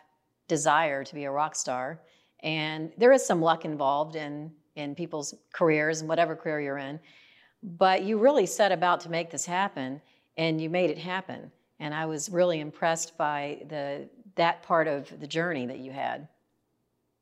desire 0.48 1.04
to 1.04 1.14
be 1.14 1.26
a 1.26 1.30
rock 1.30 1.54
star, 1.54 2.00
and 2.40 2.90
there 2.98 3.12
is 3.12 3.24
some 3.24 3.40
luck 3.40 3.64
involved 3.64 4.16
in 4.16 4.50
in 4.74 4.96
people's 4.96 5.36
careers 5.52 6.00
and 6.00 6.08
whatever 6.08 6.34
career 6.34 6.60
you're 6.60 6.78
in. 6.78 6.98
But 7.62 8.02
you 8.02 8.18
really 8.18 8.46
set 8.46 8.72
about 8.72 8.98
to 9.02 9.10
make 9.10 9.30
this 9.30 9.46
happen, 9.46 10.02
and 10.36 10.60
you 10.60 10.68
made 10.70 10.90
it 10.90 10.98
happen. 10.98 11.52
And 11.78 11.94
I 11.94 12.04
was 12.06 12.28
really 12.30 12.58
impressed 12.58 13.16
by 13.16 13.62
the 13.68 14.08
that 14.34 14.64
part 14.64 14.88
of 14.88 15.20
the 15.20 15.28
journey 15.28 15.66
that 15.66 15.78
you 15.78 15.92
had. 15.92 16.26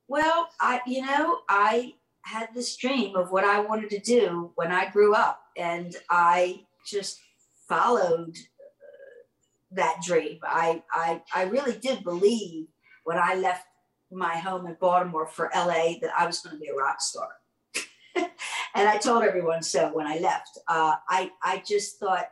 Well, 0.09 0.49
I, 0.59 0.81
you 0.87 1.05
know, 1.05 1.41
I 1.51 1.97
had 2.23 2.49
this 2.55 2.77
dream 2.77 3.15
of 3.15 3.31
what 3.31 3.45
I 3.45 3.61
wanted 3.61 3.91
to 3.91 3.99
do 3.99 4.53
when 4.55 4.73
I 4.73 4.89
grew 4.89 5.15
up, 5.15 5.43
and 5.55 5.95
I 6.09 6.65
just 6.87 7.21
followed 7.69 8.37
uh, 8.37 9.73
that 9.73 9.99
dream. 10.05 10.39
I, 10.43 10.83
I, 10.93 11.23
I 11.35 11.45
really 11.45 11.77
did 11.79 12.05
believe 12.05 12.67
when 13.05 13.19
I 13.19 13.35
left 13.35 13.67
my 14.11 14.37
home 14.37 14.67
in 14.67 14.77
Baltimore 14.81 15.27
for 15.27 15.51
LA 15.55 15.95
that 16.01 16.13
I 16.17 16.27
was 16.27 16.41
going 16.41 16.57
to 16.57 16.61
be 16.61 16.69
a 16.69 16.75
rock 16.75 17.01
star. 17.01 17.29
and 18.17 18.89
I 18.89 18.97
told 18.99 19.25
everyone 19.25 19.63
so 19.63 19.91
when 19.93 20.07
I 20.07 20.19
left. 20.19 20.59
Uh, 20.69 20.95
I, 21.09 21.31
I 21.43 21.63
just 21.67 21.99
thought, 21.99 22.27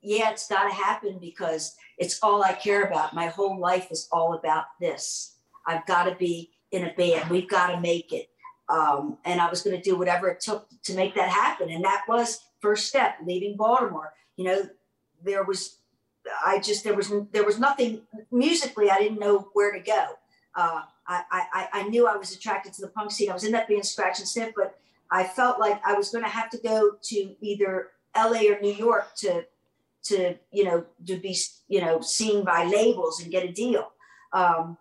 yeah, 0.00 0.30
it's 0.30 0.48
got 0.48 0.68
to 0.68 0.74
happen 0.74 1.18
because 1.20 1.76
it's 1.98 2.18
all 2.22 2.42
I 2.42 2.52
care 2.52 2.84
about. 2.84 3.14
My 3.14 3.26
whole 3.26 3.58
life 3.58 3.88
is 3.90 4.08
all 4.12 4.34
about 4.34 4.64
this. 4.80 5.36
I've 5.66 5.86
got 5.86 6.04
to 6.04 6.14
be 6.16 6.50
in 6.72 6.84
a 6.84 6.94
band. 6.94 7.30
We've 7.30 7.48
got 7.48 7.68
to 7.68 7.80
make 7.80 8.12
it. 8.12 8.28
Um, 8.68 9.18
and 9.24 9.40
I 9.40 9.48
was 9.48 9.62
going 9.62 9.76
to 9.76 9.82
do 9.82 9.96
whatever 9.96 10.28
it 10.28 10.40
took 10.40 10.68
to 10.84 10.94
make 10.94 11.14
that 11.14 11.28
happen. 11.28 11.70
And 11.70 11.84
that 11.84 12.04
was 12.08 12.40
first 12.60 12.86
step, 12.86 13.16
leaving 13.24 13.56
Baltimore. 13.56 14.12
You 14.36 14.44
know, 14.44 14.68
there 15.22 15.44
was, 15.44 15.78
I 16.44 16.58
just 16.58 16.84
there 16.84 16.94
was 16.94 17.12
there 17.32 17.44
was 17.44 17.58
nothing 17.58 18.02
musically. 18.30 18.90
I 18.90 18.98
didn't 18.98 19.20
know 19.20 19.48
where 19.52 19.72
to 19.72 19.80
go. 19.80 20.06
Uh, 20.54 20.82
I, 21.06 21.22
I 21.30 21.68
I 21.72 21.82
knew 21.88 22.06
I 22.06 22.16
was 22.16 22.34
attracted 22.34 22.72
to 22.74 22.82
the 22.82 22.88
punk 22.88 23.10
scene. 23.10 23.30
I 23.30 23.34
was 23.34 23.44
in 23.44 23.52
that 23.52 23.68
band 23.68 23.84
Scratch 23.84 24.18
and 24.18 24.28
Sniff, 24.28 24.52
but 24.56 24.78
I 25.10 25.24
felt 25.24 25.60
like 25.60 25.80
I 25.86 25.94
was 25.94 26.10
going 26.10 26.24
to 26.24 26.30
have 26.30 26.50
to 26.50 26.58
go 26.58 26.92
to 27.02 27.34
either 27.40 27.90
L.A. 28.14 28.48
or 28.48 28.60
New 28.60 28.72
York 28.72 29.14
to 29.16 29.44
to 30.04 30.34
you 30.52 30.64
know 30.64 30.84
to 31.06 31.16
be 31.16 31.36
you 31.68 31.80
know 31.80 32.00
seen 32.00 32.44
by 32.44 32.64
labels 32.64 33.20
and 33.20 33.30
get 33.30 33.44
a 33.44 33.52
deal. 33.52 33.92
Um, 34.32 34.76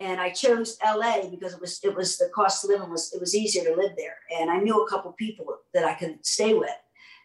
and 0.00 0.18
I 0.18 0.30
chose 0.30 0.78
LA 0.82 1.26
because 1.30 1.52
it 1.52 1.60
was 1.60 1.80
it 1.82 1.94
was 1.94 2.16
the 2.16 2.30
cost 2.34 2.64
of 2.64 2.70
living 2.70 2.90
was 2.90 3.12
it 3.12 3.20
was 3.20 3.34
easier 3.34 3.64
to 3.64 3.76
live 3.76 3.92
there, 3.96 4.16
and 4.38 4.50
I 4.50 4.58
knew 4.58 4.82
a 4.82 4.88
couple 4.88 5.12
people 5.12 5.58
that 5.74 5.84
I 5.84 5.94
could 5.94 6.24
stay 6.24 6.54
with, 6.54 6.70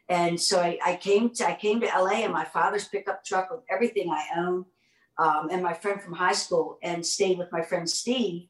and 0.09 0.39
so 0.39 0.59
I, 0.61 0.77
I 0.85 0.95
came 0.95 1.29
to 1.31 1.47
I 1.47 1.55
came 1.55 1.81
to 1.81 1.87
LA 1.87 2.23
in 2.25 2.31
my 2.31 2.45
father's 2.45 2.87
pickup 2.87 3.23
truck 3.25 3.49
with 3.51 3.61
everything 3.69 4.09
I 4.09 4.25
own, 4.37 4.65
um, 5.17 5.49
and 5.51 5.63
my 5.63 5.73
friend 5.73 6.01
from 6.01 6.13
high 6.13 6.33
school, 6.33 6.77
and 6.83 7.05
stayed 7.05 7.37
with 7.37 7.51
my 7.51 7.61
friend 7.61 7.89
Steve. 7.89 8.47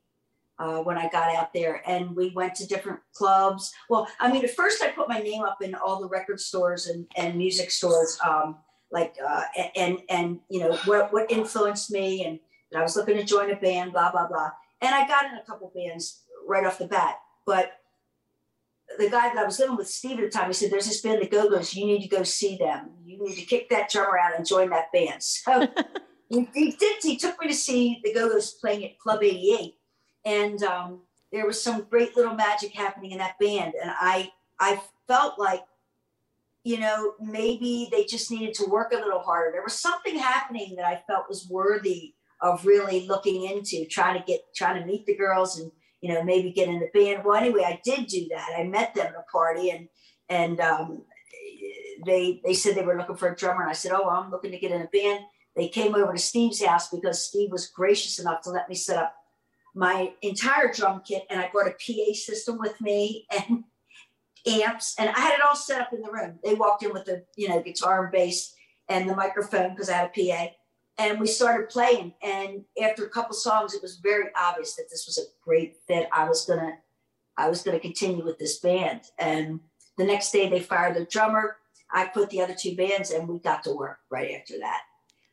Uh, 0.57 0.79
when 0.79 0.97
I 0.97 1.09
got 1.09 1.35
out 1.35 1.53
there, 1.53 1.81
and 1.85 2.15
we 2.15 2.29
went 2.29 2.55
to 2.55 2.65
different 2.65 3.01
clubs. 3.13 3.73
Well, 3.89 4.07
I 4.21 4.31
mean, 4.31 4.41
at 4.45 4.55
first 4.55 4.81
I 4.81 4.87
put 4.87 5.09
my 5.09 5.19
name 5.19 5.43
up 5.43 5.61
in 5.61 5.75
all 5.75 5.99
the 5.99 6.07
record 6.07 6.39
stores 6.39 6.87
and, 6.87 7.05
and 7.17 7.37
music 7.37 7.71
stores, 7.71 8.17
um, 8.25 8.55
like 8.89 9.17
uh, 9.21 9.43
and 9.75 9.97
and 10.07 10.39
you 10.47 10.61
know 10.61 10.77
what 10.85 11.11
what 11.11 11.29
influenced 11.29 11.91
me 11.91 12.23
and 12.23 12.39
I 12.75 12.81
was 12.81 12.95
looking 12.95 13.17
to 13.17 13.23
join 13.23 13.51
a 13.51 13.55
band, 13.55 13.93
blah, 13.93 14.11
blah, 14.11 14.27
blah. 14.27 14.51
And 14.81 14.93
I 14.93 15.07
got 15.07 15.25
in 15.25 15.37
a 15.37 15.43
couple 15.43 15.71
bands 15.75 16.23
right 16.47 16.65
off 16.65 16.77
the 16.77 16.87
bat. 16.87 17.19
But 17.45 17.73
the 18.97 19.09
guy 19.09 19.29
that 19.29 19.37
I 19.37 19.45
was 19.45 19.59
living 19.59 19.75
with, 19.75 19.87
Steve 19.87 20.19
at 20.19 20.31
the 20.31 20.37
time, 20.37 20.47
he 20.47 20.53
said, 20.53 20.71
There's 20.71 20.87
this 20.87 21.01
band, 21.01 21.21
the 21.21 21.27
Go 21.27 21.49
Go's. 21.49 21.75
You 21.75 21.85
need 21.85 22.01
to 22.01 22.07
go 22.07 22.23
see 22.23 22.57
them. 22.57 22.91
You 23.03 23.23
need 23.23 23.35
to 23.35 23.45
kick 23.45 23.69
that 23.69 23.89
drummer 23.89 24.17
out 24.17 24.35
and 24.37 24.45
join 24.45 24.69
that 24.69 24.91
band. 24.91 25.21
So 25.21 25.67
he, 26.29 26.47
he, 26.53 26.71
did. 26.71 26.97
He 27.03 27.17
took 27.17 27.39
me 27.39 27.47
to 27.47 27.53
see 27.53 28.01
the 28.03 28.13
Go 28.13 28.29
Go's 28.29 28.53
playing 28.53 28.85
at 28.85 28.97
Club 28.97 29.21
88. 29.21 29.75
And 30.25 30.63
um, 30.63 31.01
there 31.31 31.45
was 31.45 31.61
some 31.61 31.85
great 31.89 32.15
little 32.15 32.33
magic 32.33 32.73
happening 32.73 33.11
in 33.11 33.19
that 33.19 33.37
band. 33.39 33.73
And 33.79 33.91
I, 33.93 34.31
I 34.59 34.81
felt 35.07 35.37
like, 35.37 35.63
you 36.63 36.79
know, 36.79 37.13
maybe 37.19 37.89
they 37.91 38.05
just 38.05 38.31
needed 38.31 38.55
to 38.55 38.65
work 38.65 38.91
a 38.91 38.95
little 38.95 39.19
harder. 39.19 39.51
There 39.51 39.63
was 39.63 39.79
something 39.79 40.17
happening 40.17 40.75
that 40.77 40.85
I 40.85 41.03
felt 41.07 41.29
was 41.29 41.47
worthy 41.47 42.15
of 42.41 42.65
really 42.65 43.07
looking 43.07 43.45
into 43.45 43.85
trying 43.85 44.19
to 44.19 44.25
get 44.25 44.41
trying 44.55 44.81
to 44.81 44.85
meet 44.85 45.05
the 45.05 45.15
girls 45.15 45.59
and 45.59 45.71
you 46.01 46.13
know 46.13 46.23
maybe 46.23 46.51
get 46.51 46.69
in 46.69 46.79
the 46.79 46.89
band. 46.93 47.23
Well 47.23 47.35
anyway 47.35 47.63
i 47.65 47.79
did 47.83 48.07
do 48.07 48.27
that. 48.29 48.51
I 48.57 48.63
met 48.63 48.93
them 48.93 49.07
at 49.07 49.13
a 49.13 49.31
party 49.31 49.69
and 49.69 49.87
and 50.29 50.59
um, 50.59 51.03
they 52.05 52.41
they 52.43 52.53
said 52.53 52.75
they 52.75 52.85
were 52.85 52.97
looking 52.97 53.17
for 53.17 53.29
a 53.29 53.35
drummer. 53.35 53.61
And 53.61 53.69
i 53.69 53.73
said 53.73 53.91
oh 53.93 54.09
i'm 54.09 54.31
looking 54.31 54.51
to 54.51 54.59
get 54.59 54.71
in 54.71 54.81
a 54.81 54.87
band. 54.87 55.25
They 55.55 55.69
came 55.69 55.95
over 55.95 56.13
to 56.13 56.19
steve's 56.19 56.63
house 56.63 56.89
because 56.89 57.25
steve 57.25 57.51
was 57.51 57.67
gracious 57.67 58.19
enough 58.19 58.41
to 58.41 58.51
let 58.51 58.69
me 58.69 58.75
set 58.75 58.97
up 58.97 59.15
my 59.73 60.13
entire 60.21 60.71
drum 60.71 61.01
kit 61.05 61.23
and 61.29 61.39
i 61.39 61.49
brought 61.51 61.67
a 61.67 61.71
pa 61.71 62.13
system 62.13 62.57
with 62.57 62.79
me 62.81 63.25
and 63.31 63.63
amps 64.63 64.95
and 64.99 65.09
i 65.09 65.19
had 65.19 65.33
it 65.33 65.41
all 65.41 65.55
set 65.55 65.81
up 65.81 65.91
in 65.91 66.01
the 66.01 66.11
room. 66.11 66.39
They 66.43 66.53
walked 66.53 66.83
in 66.83 66.93
with 66.93 67.05
the 67.05 67.25
you 67.35 67.49
know 67.49 67.61
guitar 67.61 68.03
and 68.03 68.11
bass 68.11 68.53
and 68.89 69.09
the 69.09 69.15
microphone 69.15 69.71
because 69.71 69.89
i 69.89 69.93
had 69.93 70.11
a 70.15 70.35
pa 70.37 70.49
and 70.97 71.19
we 71.19 71.27
started 71.27 71.69
playing. 71.69 72.13
And 72.21 72.63
after 72.81 73.05
a 73.05 73.09
couple 73.09 73.35
songs 73.35 73.73
it 73.73 73.81
was 73.81 73.97
very 73.97 74.29
obvious 74.39 74.75
that 74.75 74.87
this 74.89 75.05
was 75.05 75.17
a 75.17 75.27
great 75.43 75.77
fit. 75.87 76.07
I 76.11 76.27
was 76.27 76.45
gonna 76.45 76.73
i 77.37 77.49
was 77.49 77.61
gonna 77.63 77.79
continue 77.79 78.23
with 78.23 78.39
this 78.39 78.59
band. 78.59 79.01
And 79.19 79.59
the 79.97 80.05
next 80.05 80.31
day 80.31 80.49
they 80.49 80.59
fired 80.59 80.95
the 80.95 81.05
drummer. 81.05 81.57
I 81.91 82.07
put 82.07 82.29
the 82.29 82.41
other 82.41 82.55
two 82.59 82.75
bands 82.75 83.11
and 83.11 83.27
we 83.27 83.39
got 83.39 83.63
to 83.63 83.71
work 83.71 83.99
right 84.09 84.31
after 84.31 84.55
that. 84.59 84.81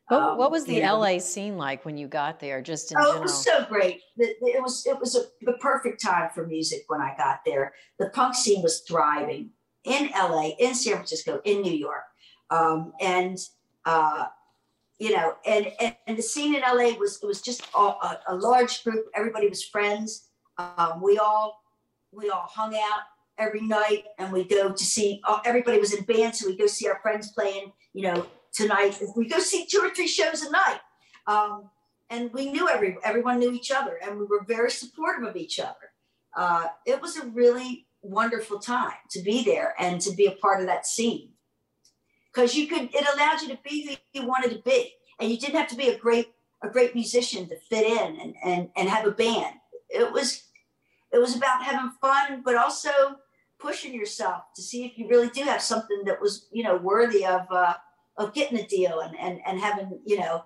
What, 0.09 0.21
um, 0.21 0.38
what 0.38 0.50
was 0.50 0.64
the 0.64 0.81
know, 0.81 0.99
la 0.99 1.19
scene 1.19 1.57
like 1.57 1.85
when 1.85 1.97
you 1.97 2.07
got 2.07 2.38
there 2.38 2.61
just 2.61 2.92
in 2.92 2.99
oh 2.99 3.00
general? 3.00 3.19
it 3.19 3.23
was 3.23 3.45
so 3.45 3.64
great. 3.69 4.00
It 4.19 4.62
was 4.62 4.87
it 4.87 4.99
was 4.99 5.16
a, 5.16 5.23
the 5.42 5.54
perfect 5.54 6.02
time 6.02 6.31
for 6.35 6.47
music 6.47 6.85
when 6.88 7.00
i 7.00 7.14
got 7.16 7.40
there. 7.47 7.73
The 7.99 8.11
punk 8.11 8.35
scene 8.35 8.62
was 8.62 8.81
thriving 8.81 9.50
in 9.85 10.11
la 10.14 10.42
in 10.59 10.75
san 10.75 10.95
francisco 10.95 11.40
in 11.45 11.62
new 11.62 11.73
york. 11.73 12.04
Um, 12.50 12.92
and 13.00 13.38
uh, 13.87 14.26
you 14.99 15.14
know, 15.14 15.34
and, 15.46 15.72
and, 15.80 15.96
and 16.06 16.16
the 16.16 16.22
scene 16.22 16.54
in 16.54 16.61
LA 16.62 16.96
was 16.99 17.18
it 17.22 17.26
was 17.26 17.42
just 17.42 17.62
a, 17.75 17.78
a, 17.78 18.20
a 18.28 18.37
large 18.37 18.84
group. 18.84 19.06
Everybody 19.14 19.49
was 19.49 19.64
friends. 19.64 20.28
Um, 20.58 21.00
we 21.02 21.18
all 21.18 21.61
we 22.12 22.30
all 22.30 22.46
hung 22.49 22.75
out 22.75 23.00
every 23.38 23.62
night, 23.62 24.04
and 24.18 24.32
we 24.32 24.44
go 24.44 24.70
to 24.70 24.84
see. 24.84 25.20
Uh, 25.26 25.40
everybody 25.44 25.78
was 25.78 25.92
in 25.92 26.04
bands, 26.04 26.40
so 26.40 26.46
we 26.46 26.56
go 26.56 26.66
see 26.66 26.88
our 26.88 27.00
friends 27.02 27.32
playing. 27.32 27.72
You 27.94 28.02
know, 28.02 28.26
tonight 28.52 29.00
we 29.16 29.28
go 29.28 29.38
see 29.38 29.66
two 29.66 29.80
or 29.80 29.90
three 29.90 30.06
shows 30.06 30.42
a 30.42 30.50
night. 30.50 30.80
Um, 31.26 31.70
and 32.11 32.30
we 32.32 32.52
knew 32.52 32.68
every 32.68 32.96
everyone 33.04 33.38
knew 33.38 33.52
each 33.52 33.70
other, 33.70 33.99
and 34.02 34.18
we 34.18 34.26
were 34.26 34.44
very 34.46 34.70
supportive 34.70 35.28
of 35.28 35.37
each 35.37 35.58
other. 35.58 35.90
Uh, 36.37 36.66
it 36.87 37.00
was 37.00 37.16
a 37.16 37.26
really 37.26 37.87
wonderful 38.02 38.58
time 38.58 38.92
to 39.11 39.22
be 39.22 39.44
there 39.44 39.75
and 39.78 40.00
to 40.00 40.14
be 40.14 40.26
a 40.26 40.32
part 40.32 40.61
of 40.61 40.66
that 40.66 40.87
scene 40.87 41.31
because 42.32 42.54
you 42.54 42.66
could 42.66 42.94
it 42.94 43.06
allowed 43.14 43.40
you 43.42 43.48
to 43.48 43.58
be 43.62 43.86
who 43.86 44.20
you 44.20 44.26
wanted 44.26 44.50
to 44.50 44.62
be. 44.62 44.94
And 45.20 45.30
you 45.30 45.38
didn't 45.38 45.56
have 45.56 45.68
to 45.68 45.76
be 45.76 45.88
a 45.88 45.98
great 45.98 46.32
a 46.62 46.68
great 46.68 46.94
musician 46.94 47.48
to 47.48 47.56
fit 47.56 47.86
in 47.86 48.20
and 48.20 48.34
and, 48.44 48.70
and 48.76 48.88
have 48.88 49.06
a 49.06 49.10
band. 49.10 49.56
It 49.88 50.12
was 50.12 50.44
it 51.12 51.18
was 51.18 51.36
about 51.36 51.62
having 51.62 51.92
fun 52.00 52.42
but 52.44 52.56
also 52.56 52.90
pushing 53.58 53.94
yourself 53.94 54.42
to 54.56 54.62
see 54.62 54.84
if 54.84 54.98
you 54.98 55.08
really 55.08 55.28
do 55.28 55.42
have 55.42 55.62
something 55.62 56.02
that 56.04 56.20
was 56.20 56.48
you 56.52 56.62
know 56.62 56.76
worthy 56.76 57.24
of 57.24 57.46
uh, 57.50 57.74
of 58.16 58.34
getting 58.34 58.58
a 58.58 58.66
deal 58.66 59.00
and 59.00 59.16
and, 59.18 59.40
and 59.46 59.60
having 59.60 60.00
you 60.04 60.18
know 60.18 60.44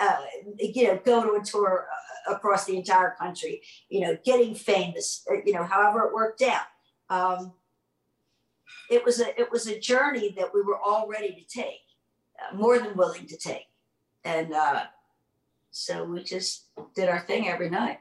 uh, 0.00 0.18
you 0.58 0.84
know 0.84 1.00
go 1.04 1.22
to 1.22 1.40
a 1.40 1.44
tour 1.44 1.86
uh, 2.28 2.34
across 2.34 2.64
the 2.64 2.76
entire 2.76 3.14
country 3.18 3.60
you 3.88 4.00
know 4.00 4.16
getting 4.24 4.54
famous 4.54 5.26
uh, 5.30 5.36
you 5.44 5.52
know 5.52 5.64
however 5.64 6.06
it 6.06 6.14
worked 6.14 6.42
out. 6.42 6.66
Um, 7.10 7.52
it 8.90 9.04
was 9.04 9.20
a 9.20 9.38
it 9.40 9.50
was 9.50 9.66
a 9.66 9.78
journey 9.78 10.34
that 10.36 10.52
we 10.52 10.62
were 10.62 10.78
all 10.78 11.08
ready 11.08 11.34
to 11.34 11.44
take, 11.58 11.82
uh, 12.40 12.54
more 12.54 12.78
than 12.78 12.96
willing 12.96 13.26
to 13.26 13.36
take, 13.36 13.66
and 14.24 14.52
uh, 14.52 14.84
so 15.70 16.04
we 16.04 16.22
just 16.22 16.66
did 16.94 17.08
our 17.08 17.20
thing 17.20 17.48
every 17.48 17.70
night. 17.70 17.98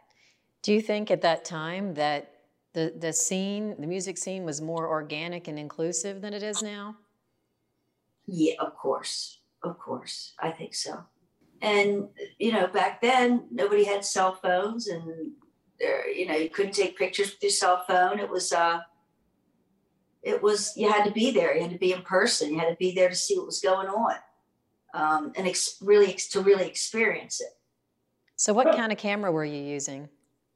Do 0.61 0.73
you 0.73 0.81
think 0.81 1.11
at 1.11 1.21
that 1.21 1.45
time 1.45 1.93
that 1.95 2.31
the 2.73 2.93
the 2.97 3.13
scene, 3.13 3.75
the 3.79 3.87
music 3.87 4.17
scene, 4.17 4.45
was 4.45 4.61
more 4.61 4.87
organic 4.87 5.47
and 5.47 5.57
inclusive 5.57 6.21
than 6.21 6.33
it 6.33 6.43
is 6.43 6.61
now? 6.61 6.97
Yeah, 8.25 8.55
of 8.59 8.75
course, 8.75 9.39
of 9.63 9.77
course, 9.79 10.33
I 10.39 10.51
think 10.51 10.73
so. 10.73 11.03
And 11.61 12.09
you 12.39 12.51
know, 12.51 12.67
back 12.67 13.01
then 13.01 13.47
nobody 13.51 13.83
had 13.83 14.03
cell 14.03 14.35
phones, 14.35 14.87
and 14.87 15.31
there, 15.79 16.09
you 16.09 16.27
know, 16.27 16.35
you 16.35 16.49
couldn't 16.49 16.73
take 16.73 16.97
pictures 16.97 17.31
with 17.31 17.41
your 17.43 17.51
cell 17.51 17.83
phone. 17.87 18.19
It 18.19 18.29
was 18.29 18.51
uh 18.53 18.81
it 20.23 20.41
was 20.41 20.73
you 20.77 20.91
had 20.91 21.03
to 21.03 21.11
be 21.11 21.31
there. 21.31 21.55
You 21.55 21.61
had 21.61 21.71
to 21.71 21.77
be 21.77 21.93
in 21.93 22.01
person. 22.01 22.53
You 22.53 22.59
had 22.59 22.69
to 22.69 22.77
be 22.77 22.93
there 22.93 23.09
to 23.09 23.15
see 23.15 23.37
what 23.37 23.45
was 23.45 23.59
going 23.59 23.87
on, 23.87 24.15
um, 24.93 25.33
and 25.35 25.47
ex- 25.47 25.77
really 25.81 26.13
to 26.31 26.41
really 26.41 26.65
experience 26.65 27.41
it. 27.41 27.49
So, 28.35 28.53
what 28.53 28.75
kind 28.75 28.91
of 28.91 28.97
camera 28.97 29.31
were 29.31 29.45
you 29.45 29.61
using 29.61 30.09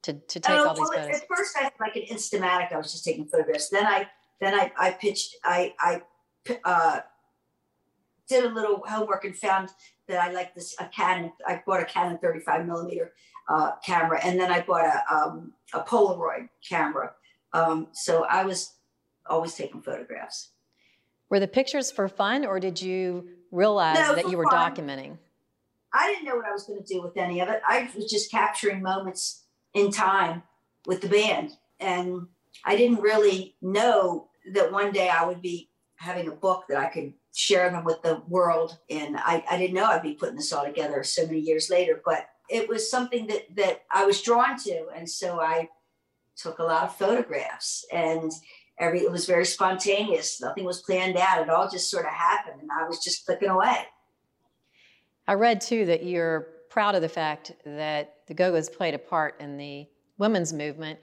to, 0.03 0.13
to 0.13 0.39
take 0.39 0.57
all 0.57 0.73
these 0.73 0.79
well, 0.79 0.93
photos? 0.93 1.21
At 1.21 1.27
first, 1.27 1.55
I 1.57 1.63
had 1.63 1.73
like 1.79 1.95
an 1.95 2.03
Instamatic. 2.09 2.71
I 2.71 2.77
was 2.77 2.91
just 2.91 3.03
taking 3.03 3.27
photographs. 3.27 3.69
Then 3.69 3.85
I 3.85 4.07
then 4.39 4.53
I, 4.53 4.71
I 4.77 4.91
pitched. 4.91 5.35
I 5.43 5.73
I 5.79 6.01
uh, 6.63 6.99
did 8.29 8.45
a 8.45 8.49
little 8.49 8.83
homework 8.87 9.25
and 9.25 9.35
found 9.35 9.69
that 10.07 10.21
I 10.21 10.31
like 10.31 10.55
this 10.55 10.75
a 10.79 10.85
Canon. 10.85 11.33
I 11.45 11.61
bought 11.65 11.81
a 11.81 11.85
Canon 11.85 12.17
35 12.19 12.65
millimeter 12.65 13.11
uh, 13.49 13.73
camera, 13.85 14.19
and 14.23 14.39
then 14.39 14.49
I 14.49 14.61
bought 14.61 14.85
a 14.85 15.13
um, 15.13 15.53
a 15.73 15.81
Polaroid 15.81 16.47
camera. 16.67 17.11
Um, 17.53 17.87
so 17.91 18.23
I 18.25 18.45
was 18.45 18.76
always 19.29 19.53
taking 19.53 19.81
photographs. 19.81 20.49
Were 21.29 21.39
the 21.39 21.47
pictures 21.47 21.91
for 21.91 22.07
fun, 22.07 22.45
or 22.45 22.59
did 22.59 22.81
you 22.81 23.27
realize 23.51 23.97
No, 23.97 24.15
that 24.15 24.29
you 24.29 24.37
were 24.37 24.45
fun. 24.49 24.73
documenting? 24.73 25.17
I 25.93 26.07
didn't 26.07 26.25
know 26.25 26.35
what 26.35 26.45
I 26.45 26.51
was 26.51 26.63
going 26.63 26.83
to 26.83 26.85
do 26.85 27.01
with 27.01 27.17
any 27.17 27.39
of 27.39 27.49
it. 27.49 27.61
I 27.67 27.89
was 27.95 28.09
just 28.09 28.31
capturing 28.31 28.81
moments 28.81 29.43
in 29.73 29.91
time 29.91 30.43
with 30.85 31.01
the 31.01 31.09
band. 31.09 31.51
And 31.79 32.27
I 32.65 32.75
didn't 32.75 33.01
really 33.01 33.55
know 33.61 34.29
that 34.53 34.71
one 34.71 34.91
day 34.91 35.09
I 35.09 35.25
would 35.25 35.41
be 35.41 35.69
having 35.95 36.27
a 36.27 36.31
book 36.31 36.65
that 36.69 36.77
I 36.77 36.87
could 36.87 37.13
share 37.33 37.69
them 37.69 37.83
with 37.83 38.01
the 38.01 38.21
world. 38.27 38.77
And 38.89 39.17
I, 39.17 39.43
I 39.49 39.57
didn't 39.57 39.75
know 39.75 39.85
I'd 39.85 40.01
be 40.01 40.13
putting 40.13 40.35
this 40.35 40.53
all 40.53 40.65
together 40.65 41.03
so 41.03 41.25
many 41.25 41.39
years 41.39 41.69
later, 41.69 42.01
but 42.05 42.27
it 42.49 42.67
was 42.69 42.89
something 42.89 43.27
that, 43.27 43.55
that 43.55 43.83
I 43.91 44.05
was 44.05 44.21
drawn 44.21 44.57
to. 44.59 44.87
And 44.95 45.09
so 45.09 45.39
I 45.39 45.69
took 46.35 46.59
a 46.59 46.63
lot 46.63 46.83
of 46.83 46.95
photographs 46.95 47.85
and 47.91 48.31
every, 48.79 48.99
it 48.99 49.11
was 49.11 49.25
very 49.25 49.45
spontaneous. 49.45 50.41
Nothing 50.41 50.65
was 50.65 50.81
planned 50.81 51.17
out. 51.17 51.41
It 51.41 51.49
all 51.49 51.69
just 51.69 51.89
sort 51.89 52.05
of 52.05 52.11
happened. 52.11 52.61
And 52.61 52.69
I 52.71 52.87
was 52.87 53.03
just 53.03 53.25
clicking 53.25 53.49
away. 53.49 53.77
I 55.27 55.33
read 55.33 55.61
too 55.61 55.85
that 55.85 56.03
you're 56.03 56.47
proud 56.69 56.95
of 56.95 57.01
the 57.01 57.09
fact 57.09 57.51
that 57.65 58.15
the 58.27 58.33
Go 58.33 58.51
Go's 58.51 58.69
played 58.69 58.93
a 58.93 58.99
part 58.99 59.39
in 59.39 59.57
the 59.57 59.87
women's 60.17 60.53
movement. 60.53 60.99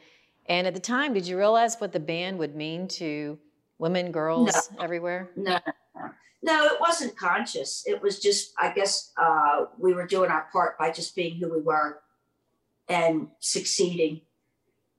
And 0.47 0.67
at 0.67 0.75
the 0.75 0.81
time, 0.81 1.15
did 1.15 1.27
you 1.27 1.39
realize 1.39 1.77
what 1.77 1.93
the 1.93 2.01
band 2.01 2.39
would 2.39 2.55
mean 2.55 2.87
to 2.89 3.39
women, 3.79 4.13
girls 4.13 4.71
everywhere? 4.81 5.31
No, 5.37 5.59
no, 5.97 6.11
no, 6.43 6.67
it 6.67 6.81
wasn't 6.81 7.17
conscious. 7.17 7.83
It 7.87 8.01
was 8.03 8.21
just, 8.21 8.53
I 8.59 8.73
guess, 8.73 9.13
uh, 9.17 9.67
we 9.79 9.95
were 9.95 10.07
doing 10.07 10.31
our 10.31 10.47
part 10.53 10.79
by 10.79 10.91
just 10.91 11.17
being 11.17 11.39
who 11.39 11.53
we 11.53 11.61
were 11.61 12.01
and 12.89 13.29
succeeding 13.41 14.21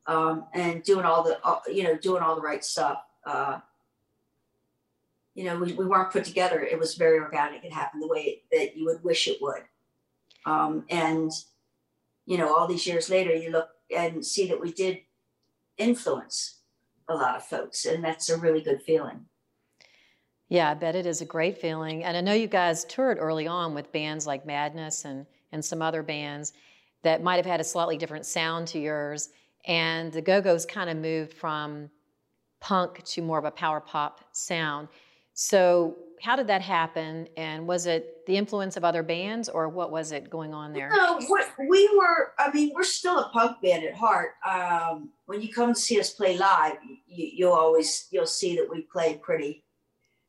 um, 0.08 0.46
and 0.54 0.84
doing 0.84 1.06
all 1.06 1.24
the, 1.24 1.38
you 1.72 1.84
know, 1.84 1.98
doing 1.98 2.22
all 2.22 2.36
the 2.36 2.42
right 2.42 2.64
stuff. 2.64 3.04
Uh, 3.26 3.60
you 5.34 5.44
know, 5.44 5.58
we, 5.58 5.74
we 5.74 5.86
weren't 5.86 6.12
put 6.12 6.24
together. 6.24 6.62
It 6.62 6.80
was 6.80 6.96
very 6.96 7.20
organic. 7.20 7.64
It 7.64 7.74
happened 7.74 8.02
the 8.02 8.08
way 8.08 8.44
that 8.52 8.78
you 8.78 8.86
would 8.86 9.04
wish 9.04 9.28
it 9.28 9.42
would. 9.42 9.64
Um, 10.46 10.86
and, 10.90 11.32
you 12.26 12.38
know, 12.38 12.56
all 12.56 12.68
these 12.68 12.88
years 12.88 13.10
later, 13.10 13.34
you 13.34 13.52
look 13.52 13.70
and 13.96 14.26
see 14.26 14.48
that 14.48 14.62
we 14.62 14.72
did 14.72 15.00
influence 15.78 16.60
a 17.08 17.16
lot 17.16 17.36
of 17.36 17.44
folks, 17.44 17.86
and 17.86 18.04
that's 18.04 18.30
a 18.30 18.38
really 18.38 18.62
good 18.62 18.82
feeling. 18.82 19.26
Yeah, 20.48 20.72
I 20.72 20.74
bet 20.76 20.96
it 20.96 21.06
is 21.06 21.22
a 21.22 21.26
great 21.26 21.58
feeling. 21.58 22.04
And 22.04 22.16
I 22.16 22.22
know 22.22 22.34
you 22.34 22.48
guys 22.48 22.86
toured 22.86 23.18
early 23.20 23.48
on 23.48 23.74
with 23.74 23.92
bands 23.92 24.26
like 24.26 24.46
Madness 24.46 25.06
and, 25.06 25.26
and 25.52 25.64
some 25.64 25.82
other 25.82 26.04
bands 26.04 26.54
that 27.04 27.24
might 27.24 27.38
have 27.38 27.46
had 27.46 27.60
a 27.60 27.64
slightly 27.64 27.98
different 27.98 28.26
sound 28.26 28.68
to 28.70 28.80
yours. 28.80 29.30
And 29.68 30.12
the 30.12 30.22
Go 30.22 30.42
Go's 30.42 30.66
kind 30.66 30.90
of 30.90 30.98
moved 30.98 31.34
from 31.34 31.90
punk 32.62 33.04
to 33.04 33.22
more 33.22 33.38
of 33.38 33.46
a 33.46 33.52
power 33.52 33.80
pop 33.80 34.22
sound. 34.32 34.88
So, 35.34 35.98
how 36.22 36.36
did 36.36 36.48
that 36.48 36.62
happen? 36.62 37.28
And 37.36 37.68
was 37.68 37.86
it 37.86 38.26
the 38.26 38.38
influence 38.38 38.78
of 38.78 38.84
other 38.84 39.04
bands, 39.04 39.50
or 39.50 39.68
what 39.68 39.92
was 39.92 40.12
it 40.12 40.30
going 40.30 40.54
on 40.54 40.72
there? 40.72 40.90
No, 40.90 41.20
we 41.60 41.90
were. 41.96 42.32
I 42.40 42.52
mean, 42.52 42.72
we're 42.74 42.84
still 42.84 43.20
a 43.20 43.30
punk 43.30 43.62
band 43.62 43.84
at 43.84 43.96
heart. 43.96 44.32
Um, 44.48 45.10
when 45.26 45.42
you 45.42 45.52
come 45.52 45.74
to 45.74 45.80
see 45.80 46.00
us 46.00 46.12
play 46.12 46.38
live, 46.38 46.78
you, 47.06 47.30
you'll 47.34 47.54
always 47.54 48.08
you'll 48.12 48.26
see 48.26 48.56
that 48.56 48.70
we 48.70 48.84
play 48.84 49.20
pretty, 49.22 49.64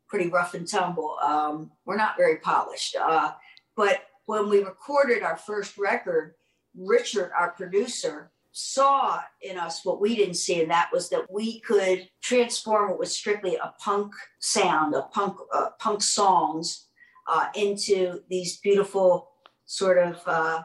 pretty 0.09 0.29
rough 0.29 0.55
and 0.55 0.69
tumble. 0.69 1.17
Um, 1.23 1.71
we're 1.85 1.97
not 1.97 2.17
very 2.17 2.39
polished. 2.39 2.97
Uh, 3.01 3.33
but 3.77 4.03
when 4.27 4.49
we 4.49 4.63
recorded 4.65 5.23
our 5.23 5.37
first 5.37 5.79
record, 5.79 6.35
Richard, 6.77 7.31
our 7.39 7.51
producer, 7.51 8.33
saw 8.59 9.21
in 9.43 9.59
us 9.59 9.85
what 9.85 10.01
we 10.01 10.17
didn't 10.17 10.35
see, 10.35 10.63
and 10.63 10.71
that 10.71 10.89
was 10.91 11.11
that 11.11 11.31
we 11.31 11.61
could 11.61 12.09
transform 12.23 12.89
what 12.89 12.99
was 12.99 13.15
strictly 13.15 13.55
a 13.57 13.75
punk 13.79 14.15
sound, 14.39 14.95
a 14.95 15.03
punk 15.03 15.37
uh, 15.53 15.69
punk 15.79 16.01
songs, 16.03 16.87
uh, 17.29 17.49
into 17.55 18.23
these 18.31 18.57
beautiful 18.57 19.29
sort 19.67 19.99
of 19.99 20.23
uh, 20.27 20.63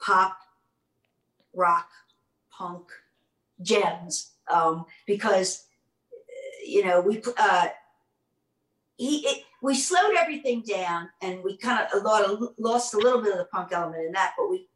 pop, 0.00 0.38
rock, 1.52 1.88
punk 2.56 2.84
gems. 3.60 4.34
Um, 4.48 4.86
because 5.04 5.64
you 6.64 6.84
know 6.84 7.00
we 7.00 7.20
uh, 7.38 7.66
he 8.98 9.26
it, 9.26 9.42
we 9.62 9.74
slowed 9.74 10.14
everything 10.16 10.62
down, 10.62 11.08
and 11.20 11.42
we 11.42 11.56
kind 11.56 11.88
of 11.92 12.00
a 12.00 12.06
lot 12.06 12.24
of 12.24 12.54
lost 12.56 12.94
a 12.94 12.98
little 12.98 13.20
bit 13.20 13.32
of 13.32 13.38
the 13.38 13.46
punk 13.46 13.72
element 13.72 14.04
in 14.06 14.12
that, 14.12 14.34
but 14.38 14.48
we, 14.48 14.68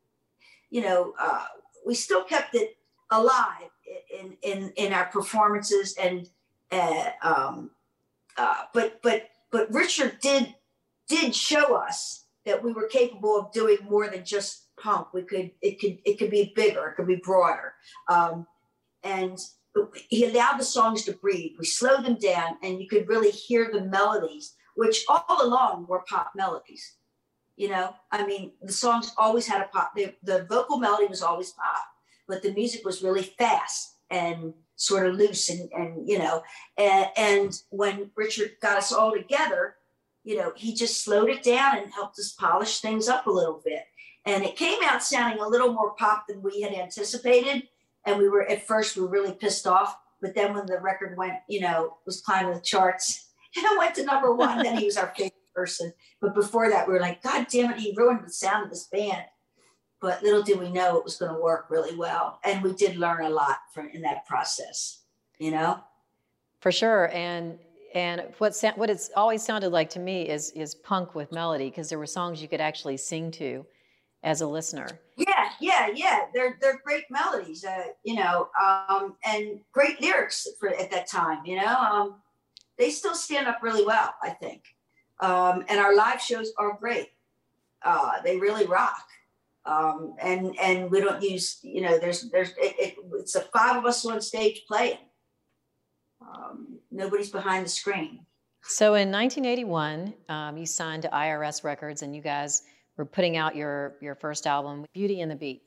you 0.69 0.81
know. 0.81 1.15
Uh, 1.17 1.45
we 1.87 1.95
still 1.95 2.25
kept 2.25 2.55
it 2.55 2.77
alive 3.11 3.71
in 4.19 4.37
in 4.43 4.73
in 4.77 4.93
our 4.93 5.07
performances 5.07 5.97
and 6.01 6.29
uh, 6.71 7.11
um, 7.23 7.71
uh, 8.37 8.63
but 8.73 9.01
but 9.03 9.31
but 9.51 9.73
Richard 9.73 10.19
did 10.21 10.55
did 11.09 11.35
show 11.35 11.75
us 11.75 12.25
that 12.47 12.63
we 12.63 12.73
were 12.73 12.87
capable 12.87 13.39
of 13.39 13.53
doing 13.53 13.79
more 13.89 14.09
than 14.09 14.25
just 14.25 14.75
punk. 14.77 15.13
We 15.13 15.23
could 15.23 15.51
it 15.61 15.81
could 15.81 15.99
it 16.05 16.19
could 16.19 16.31
be 16.31 16.53
bigger, 16.55 16.89
it 16.89 16.95
could 16.95 17.09
be 17.09 17.21
broader, 17.25 17.75
um, 18.09 18.47
and 19.03 19.39
he 20.09 20.25
allowed 20.25 20.59
the 20.59 20.65
songs 20.65 21.05
to 21.05 21.13
breathe. 21.13 21.53
We 21.59 21.65
slowed 21.65 22.05
them 22.05 22.17
down, 22.17 22.57
and 22.63 22.81
you 22.81 22.89
could 22.89 23.09
really 23.09 23.31
hear 23.31 23.71
the 23.73 23.83
melodies, 23.83 24.55
which 24.75 25.05
all 25.09 25.45
along 25.45 25.87
were 25.89 26.03
pop 26.09 26.33
melodies 26.35 26.97
you 27.61 27.69
know 27.69 27.95
i 28.11 28.25
mean 28.25 28.53
the 28.63 28.73
songs 28.73 29.13
always 29.19 29.47
had 29.47 29.61
a 29.61 29.67
pop 29.67 29.93
the, 29.95 30.15
the 30.23 30.45
vocal 30.45 30.79
melody 30.79 31.07
was 31.07 31.21
always 31.21 31.51
pop 31.51 31.85
but 32.27 32.43
the 32.43 32.55
music 32.55 32.85
was 32.87 33.03
really 33.03 33.23
fast 33.23 33.97
and 34.11 34.55
sort 34.77 35.07
of 35.07 35.15
loose 35.15 35.51
and, 35.51 35.71
and 35.73 36.09
you 36.09 36.19
know 36.19 36.43
and, 36.79 37.07
and 37.19 37.63
when 37.69 38.11
richard 38.17 38.53
got 38.63 38.79
us 38.79 38.93
all 38.93 39.13
together 39.13 39.75
you 40.25 40.37
know 40.37 40.53
he 40.57 40.75
just 40.75 41.05
slowed 41.05 41.29
it 41.29 41.43
down 41.43 41.77
and 41.77 41.93
helped 41.93 42.19
us 42.19 42.33
polish 42.33 42.81
things 42.81 43.09
up 43.09 43.27
a 43.27 43.31
little 43.31 43.61
bit. 43.65 43.83
And 44.27 44.45
it 44.45 44.55
came 44.55 44.79
out 44.85 45.03
sounding 45.03 45.41
a 45.41 45.49
little 45.49 45.73
more 45.73 45.95
pop 45.95 46.27
than 46.29 46.43
we 46.43 46.61
had 46.61 46.75
anticipated 46.75 47.69
and 48.05 48.19
we 48.19 48.29
were 48.29 48.49
at 48.49 48.67
first 48.67 48.97
we 48.97 49.03
were 49.03 49.09
really 49.09 49.33
pissed 49.33 49.67
off 49.67 49.97
but 50.21 50.35
then 50.35 50.55
when 50.55 50.67
the 50.67 50.79
record 50.79 51.17
went 51.17 51.35
you 51.49 51.61
know 51.61 51.97
was 52.07 52.21
climbing 52.21 52.55
the 52.55 52.61
charts 52.61 53.31
and 53.57 53.65
it 53.65 53.79
went 53.79 53.95
to 53.95 54.05
number 54.05 54.35
one 54.35 54.63
then 54.63 54.77
he 54.77 54.85
was 54.85 54.97
our 54.97 55.13
favorite 55.17 55.40
person. 55.61 55.93
But 56.23 56.35
before 56.35 56.71
that, 56.71 56.87
we 56.87 56.95
were 56.95 57.01
like, 57.01 57.23
God 57.23 57.47
damn 57.51 57.71
it, 57.71 57.79
he 57.79 57.95
ruined 57.95 58.25
the 58.25 58.33
sound 58.33 58.65
of 58.65 58.71
this 58.71 58.87
band. 58.87 59.25
But 60.01 60.23
little 60.23 60.43
did 60.43 60.59
we 60.59 60.71
know 60.71 60.97
it 60.97 61.05
was 61.05 61.19
going 61.19 61.35
to 61.35 61.41
work 61.41 61.67
really 61.69 61.95
well. 61.95 62.41
And 62.45 62.63
we 62.63 62.73
did 62.73 62.97
learn 62.97 63.25
a 63.25 63.29
lot 63.29 63.59
from 63.75 63.91
in 63.91 64.01
that 64.03 64.25
process, 64.25 65.03
you 65.39 65.51
know? 65.51 65.81
For 66.61 66.73
sure. 66.73 67.11
And 67.13 67.59
and 67.95 68.23
what 68.39 68.55
sa- 68.55 68.73
what 68.77 68.89
it's 68.89 69.11
always 69.17 69.43
sounded 69.43 69.71
like 69.71 69.91
to 69.91 69.99
me 69.99 70.29
is 70.29 70.51
is 70.53 70.75
punk 70.75 71.15
with 71.15 71.33
melody 71.33 71.69
because 71.69 71.89
there 71.91 71.99
were 71.99 72.07
songs 72.07 72.41
you 72.41 72.49
could 72.49 72.61
actually 72.61 72.97
sing 72.97 73.31
to 73.33 73.67
as 74.23 74.41
a 74.41 74.47
listener. 74.47 74.89
Yeah, 75.17 75.49
yeah, 75.61 75.89
yeah. 75.95 76.21
They're 76.33 76.57
they're 76.61 76.81
great 76.85 77.05
melodies, 77.11 77.65
uh, 77.65 77.89
you 78.05 78.15
know, 78.15 78.49
um, 78.63 79.17
and 79.25 79.61
great 79.73 80.01
lyrics 80.01 80.47
for 80.59 80.69
at 80.69 80.91
that 80.93 81.11
time. 81.11 81.45
You 81.45 81.57
know, 81.57 81.75
um, 81.75 82.23
they 82.79 82.91
still 82.91 83.15
stand 83.15 83.49
up 83.49 83.59
really 83.63 83.85
well, 83.85 84.15
I 84.23 84.31
think. 84.31 84.63
Um, 85.21 85.65
and 85.69 85.79
our 85.79 85.95
live 85.95 86.21
shows 86.21 86.53
are 86.59 86.77
great. 86.79 87.09
Uh, 87.83 88.21
they 88.25 88.39
really 88.39 88.67
rock. 88.67 89.07
Um, 89.67 90.15
and 90.21 90.59
and 90.59 90.91
we 90.91 91.01
don't 91.01 91.23
use 91.23 91.59
you 91.63 91.83
know 91.83 91.99
there's 91.99 92.31
there's 92.31 92.51
it, 92.57 92.75
it, 92.79 92.95
it's 93.13 93.35
the 93.35 93.41
five 93.53 93.77
of 93.77 93.85
us 93.85 94.05
on 94.07 94.21
stage 94.23 94.63
playing. 94.67 94.99
Um, 96.23 96.79
nobody's 96.91 97.31
behind 97.31 97.67
the 97.67 97.71
screen. 97.71 98.25
So 98.63 98.95
in 98.95 99.11
1981, 99.11 100.15
um, 100.29 100.57
you 100.57 100.67
signed 100.67 101.03
to 101.03 101.09
IRS 101.09 101.65
Records, 101.65 102.03
and 102.03 102.15
you 102.15 102.23
guys 102.23 102.63
were 102.97 103.05
putting 103.05 103.37
out 103.37 103.55
your 103.55 103.97
your 104.01 104.15
first 104.15 104.47
album, 104.47 104.87
Beauty 104.95 105.21
and 105.21 105.31
the 105.31 105.37
Beat. 105.37 105.63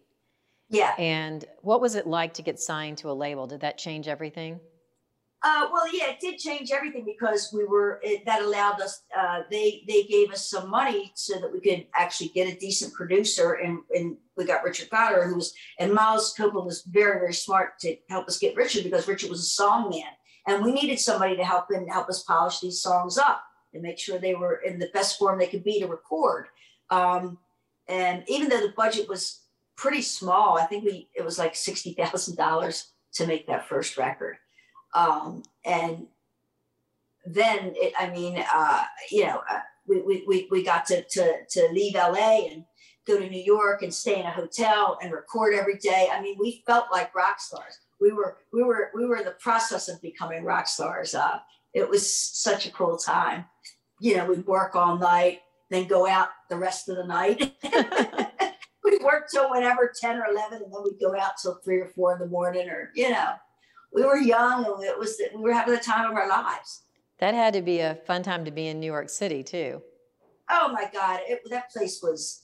Yeah. 0.69 0.95
And 0.97 1.45
what 1.61 1.81
was 1.81 1.93
it 1.95 2.07
like 2.07 2.33
to 2.35 2.41
get 2.41 2.59
signed 2.59 2.97
to 2.99 3.11
a 3.11 3.13
label? 3.13 3.45
Did 3.45 3.61
that 3.61 3.77
change 3.77 4.07
everything? 4.07 4.59
Uh, 5.45 5.67
well, 5.73 5.86
yeah, 5.93 6.10
it 6.10 6.21
did 6.21 6.38
change 6.38 6.71
everything 6.71 7.03
because 7.03 7.51
we 7.53 7.65
were 7.65 7.99
it, 8.01 8.25
that 8.25 8.41
allowed 8.41 8.79
us. 8.79 9.03
Uh, 9.17 9.41
they 9.51 9.84
they 9.89 10.03
gave 10.03 10.32
us 10.32 10.49
some 10.49 10.69
money 10.69 11.12
so 11.15 11.38
that 11.38 11.51
we 11.51 11.60
could 11.60 11.86
actually 11.93 12.29
get 12.29 12.47
a 12.47 12.58
decent 12.58 12.93
producer, 12.93 13.53
and 13.56 13.79
and 13.93 14.15
we 14.38 14.45
got 14.45 14.63
Richard 14.63 14.89
Gottehrer, 14.89 15.27
who 15.27 15.36
was 15.36 15.53
and 15.79 15.93
Miles 15.93 16.34
Copeland 16.38 16.65
was 16.65 16.84
very 16.84 17.19
very 17.19 17.34
smart 17.34 17.77
to 17.79 17.97
help 18.10 18.27
us 18.29 18.39
get 18.39 18.56
Richard 18.56 18.86
because 18.86 19.06
Richard 19.06 19.29
was 19.29 19.41
a 19.41 19.43
song 19.43 19.89
man, 19.89 20.13
and 20.47 20.63
we 20.63 20.71
needed 20.71 20.97
somebody 20.97 21.36
to 21.36 21.43
help 21.43 21.65
and 21.71 21.91
help 21.91 22.08
us 22.08 22.23
polish 22.23 22.62
these 22.62 22.82
songs 22.82 23.17
up 23.17 23.43
and 23.73 23.84
make 23.84 23.99
sure 23.99 24.17
they 24.19 24.36
were 24.36 24.62
in 24.65 24.79
the 24.79 24.91
best 24.93 25.19
form 25.19 25.38
they 25.38 25.47
could 25.47 25.63
be 25.65 25.82
to 25.82 25.88
record. 25.88 26.47
Um, 26.89 27.38
and 27.89 28.23
even 28.27 28.47
though 28.47 28.62
the 28.62 28.73
budget 28.77 29.10
was 29.10 29.41
pretty 29.75 30.03
small, 30.03 30.58
I 30.58 30.65
think 30.67 30.86
we 30.86 31.10
it 31.13 31.25
was 31.25 31.38
like 31.38 31.53
sixty 31.53 31.91
thousand 31.91 32.38
dollars 32.38 32.91
to 33.15 33.27
make 33.27 33.45
that 33.47 33.67
first 33.67 33.97
record. 33.97 34.38
Um, 34.93 35.43
and 35.65 36.08
then 37.25 37.73
it, 37.75 37.93
I 37.99 38.10
mean, 38.10 38.43
uh, 38.53 38.84
you 39.12 39.25
know, 39.25 39.41
uh, 39.49 39.60
we, 39.88 40.01
we, 40.01 40.23
we, 40.27 40.47
we 40.51 40.63
got 40.63 40.86
to, 40.88 41.03
to, 41.03 41.34
to 41.49 41.69
leave 41.71 41.95
LA 41.95 42.47
and 42.51 42.65
go 43.06 43.19
to 43.19 43.29
New 43.29 43.41
York 43.41 43.82
and 43.82 43.93
stay 43.93 44.19
in 44.19 44.25
a 44.25 44.32
hotel 44.32 44.97
and 45.01 45.12
record 45.12 45.53
every 45.53 45.77
day. 45.77 46.08
I 46.12 46.21
mean, 46.21 46.38
we 46.39 46.63
felt 46.65 46.86
like 46.91 47.15
rock 47.15 47.39
stars. 47.39 47.79
We 47.99 48.12
were, 48.12 48.38
we 48.51 48.63
were, 48.63 48.91
we 48.93 49.06
were 49.06 49.17
in 49.17 49.25
the 49.25 49.36
process 49.39 49.89
of 49.89 50.01
becoming 50.01 50.43
rock 50.43 50.67
stars. 50.67 51.15
Uh, 51.15 51.39
it 51.73 51.89
was 51.89 52.10
such 52.12 52.65
a 52.65 52.71
cool 52.71 52.97
time. 52.97 53.45
You 53.99 54.17
know, 54.17 54.25
we'd 54.25 54.45
work 54.45 54.75
all 54.75 54.97
night, 54.97 55.39
then 55.69 55.88
go 55.88 56.08
out 56.08 56.29
the 56.49 56.58
rest 56.58 56.89
of 56.89 56.97
the 56.97 57.06
night. 57.06 57.56
we'd 58.84 59.03
work 59.03 59.29
till 59.32 59.49
whenever 59.49 59.91
10 59.99 60.17
or 60.17 60.25
11, 60.29 60.62
and 60.63 60.73
then 60.73 60.84
we'd 60.84 60.99
go 60.99 61.17
out 61.17 61.34
till 61.41 61.56
three 61.63 61.79
or 61.79 61.88
four 61.88 62.13
in 62.13 62.19
the 62.19 62.27
morning, 62.27 62.69
or, 62.69 62.91
you 62.95 63.10
know, 63.10 63.34
we 63.93 64.03
were 64.03 64.17
young 64.17 64.65
and 64.65 64.84
it 64.84 64.97
was, 64.97 65.21
we 65.34 65.41
were 65.41 65.53
having 65.53 65.73
the 65.73 65.79
time 65.79 66.10
of 66.10 66.15
our 66.15 66.27
lives. 66.27 66.82
That 67.19 67.34
had 67.34 67.53
to 67.53 67.62
be 67.62 67.79
a 67.79 67.95
fun 68.08 68.23
time 68.23 68.43
to 68.45 68.51
be 68.51 68.67
in 68.67 68.79
New 68.79 68.88
York 68.88 69.10
City, 69.10 69.43
too. 69.43 69.82
Oh 70.49 70.71
my 70.73 70.89
God, 70.91 71.21
it, 71.27 71.41
that 71.49 71.71
place 71.71 72.01
was 72.01 72.43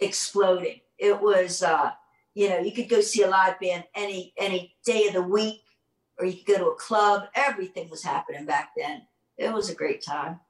exploding. 0.00 0.80
It 0.98 1.20
was, 1.20 1.62
uh, 1.62 1.92
you 2.34 2.50
know, 2.50 2.58
you 2.58 2.72
could 2.72 2.88
go 2.88 3.00
see 3.00 3.22
a 3.22 3.28
live 3.28 3.58
band 3.60 3.84
any 3.94 4.34
any 4.36 4.74
day 4.84 5.06
of 5.06 5.14
the 5.14 5.22
week, 5.22 5.62
or 6.18 6.26
you 6.26 6.34
could 6.34 6.46
go 6.46 6.58
to 6.58 6.66
a 6.66 6.74
club. 6.74 7.28
Everything 7.34 7.88
was 7.88 8.02
happening 8.02 8.44
back 8.44 8.72
then. 8.76 9.02
It 9.38 9.52
was 9.52 9.70
a 9.70 9.74
great 9.74 10.02
time 10.02 10.40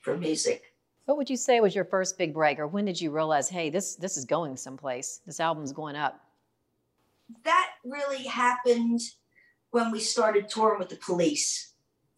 for 0.00 0.16
music. 0.16 0.62
What 1.06 1.16
would 1.16 1.28
you 1.28 1.36
say 1.36 1.58
was 1.60 1.74
your 1.74 1.84
first 1.84 2.16
big 2.16 2.32
break, 2.32 2.60
or 2.60 2.68
when 2.68 2.84
did 2.84 3.00
you 3.00 3.10
realize, 3.10 3.48
hey, 3.48 3.70
this 3.70 3.96
this 3.96 4.16
is 4.16 4.24
going 4.24 4.56
someplace? 4.56 5.20
This 5.26 5.40
album's 5.40 5.72
going 5.72 5.96
up. 5.96 6.20
That 7.44 7.70
really 7.84 8.24
happened 8.24 9.00
when 9.72 9.90
we 9.90 9.98
started 9.98 10.48
touring 10.48 10.78
with 10.78 10.90
the 10.90 10.96
police. 10.96 11.72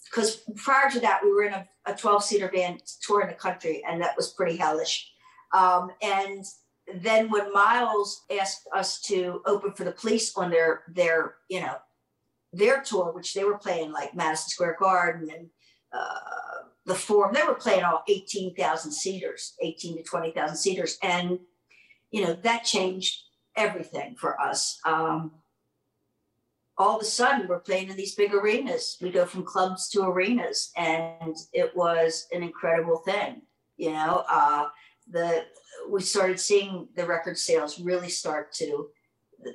Because 0.04 0.42
prior 0.56 0.90
to 0.90 1.00
that, 1.00 1.20
we 1.24 1.32
were 1.32 1.44
in 1.44 1.54
a, 1.54 1.66
a 1.86 1.94
12 1.94 2.22
seater 2.22 2.48
band 2.48 2.82
touring 3.00 3.28
the 3.28 3.34
country, 3.34 3.82
and 3.88 4.02
that 4.02 4.16
was 4.16 4.32
pretty 4.32 4.56
hellish. 4.56 5.10
Um, 5.52 5.90
and 6.02 6.44
then 7.02 7.30
when 7.30 7.52
Miles 7.52 8.24
asked 8.38 8.68
us 8.74 9.00
to 9.02 9.40
open 9.46 9.72
for 9.72 9.84
the 9.84 9.92
police 9.92 10.36
on 10.36 10.50
their 10.50 10.82
their 10.88 11.36
you 11.48 11.60
know 11.60 11.76
their 12.52 12.82
tour, 12.82 13.12
which 13.12 13.34
they 13.34 13.44
were 13.44 13.58
playing 13.58 13.92
like 13.92 14.14
Madison 14.14 14.50
Square 14.50 14.76
Garden 14.78 15.30
and 15.34 15.48
uh, 15.92 16.66
the 16.84 16.94
Forum, 16.94 17.32
they 17.32 17.42
were 17.42 17.54
playing 17.54 17.84
all 17.84 18.02
eighteen 18.08 18.54
thousand 18.54 18.92
seaters, 18.92 19.54
eighteen 19.62 19.96
to 19.96 20.02
twenty 20.02 20.32
thousand 20.32 20.56
seaters, 20.56 20.98
and 21.02 21.38
you 22.10 22.22
know 22.22 22.34
that 22.34 22.64
changed 22.64 23.22
everything 23.56 24.16
for 24.16 24.38
us. 24.40 24.78
Um, 24.84 25.32
all 26.76 26.96
of 26.96 27.02
a 27.02 27.04
sudden, 27.04 27.46
we're 27.46 27.60
playing 27.60 27.90
in 27.90 27.96
these 27.96 28.14
big 28.14 28.34
arenas. 28.34 28.96
We 29.00 29.10
go 29.10 29.26
from 29.26 29.44
clubs 29.44 29.88
to 29.90 30.02
arenas, 30.02 30.72
and 30.76 31.36
it 31.52 31.74
was 31.76 32.26
an 32.32 32.42
incredible 32.42 32.98
thing. 32.98 33.42
You 33.76 33.92
know, 33.92 34.24
uh, 34.28 34.68
the 35.10 35.44
we 35.88 36.00
started 36.00 36.40
seeing 36.40 36.88
the 36.96 37.06
record 37.06 37.38
sales 37.38 37.78
really 37.80 38.08
start 38.08 38.52
to 38.54 38.88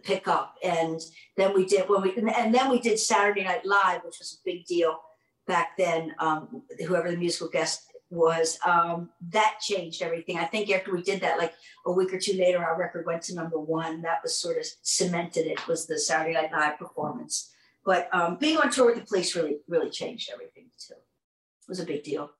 pick 0.03 0.27
up 0.27 0.55
and 0.63 0.99
then 1.35 1.53
we 1.53 1.65
did 1.65 1.89
when 1.89 2.01
we 2.01 2.15
and 2.15 2.53
then 2.53 2.69
we 2.69 2.79
did 2.79 2.99
saturday 2.99 3.43
night 3.43 3.65
live 3.65 4.01
which 4.03 4.19
was 4.19 4.37
a 4.39 4.45
big 4.45 4.63
deal 4.65 4.99
back 5.47 5.75
then 5.77 6.13
um, 6.19 6.61
whoever 6.85 7.09
the 7.09 7.17
musical 7.17 7.49
guest 7.49 7.91
was 8.09 8.57
um, 8.65 9.09
that 9.29 9.59
changed 9.61 10.01
everything. 10.01 10.37
I 10.37 10.45
think 10.45 10.71
after 10.71 10.93
we 10.93 11.03
did 11.03 11.21
that 11.21 11.37
like 11.37 11.53
a 11.85 11.91
week 11.91 12.13
or 12.13 12.19
two 12.19 12.33
later 12.33 12.63
our 12.63 12.77
record 12.77 13.05
went 13.05 13.21
to 13.23 13.35
number 13.35 13.59
one. 13.59 14.01
That 14.01 14.19
was 14.23 14.35
sort 14.35 14.57
of 14.57 14.65
cemented 14.81 15.45
it 15.45 15.67
was 15.67 15.85
the 15.85 15.99
saturday 15.99 16.33
night 16.33 16.51
live 16.51 16.79
performance. 16.79 17.53
But 17.85 18.09
um, 18.13 18.37
being 18.37 18.57
on 18.57 18.71
tour 18.71 18.87
with 18.87 18.95
the 18.95 19.05
police 19.05 19.35
really 19.35 19.57
really 19.67 19.89
changed 19.89 20.29
everything 20.33 20.65
too. 20.77 20.95
It 20.95 21.69
was 21.69 21.79
a 21.79 21.85
big 21.85 22.03
deal. 22.03 22.31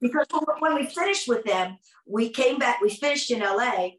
Because 0.00 0.26
when 0.58 0.74
we 0.74 0.86
finished 0.86 1.26
with 1.26 1.44
them, 1.44 1.78
we 2.06 2.28
came 2.28 2.58
back, 2.58 2.80
we 2.82 2.90
finished 2.90 3.30
in 3.30 3.40
LA, 3.40 3.92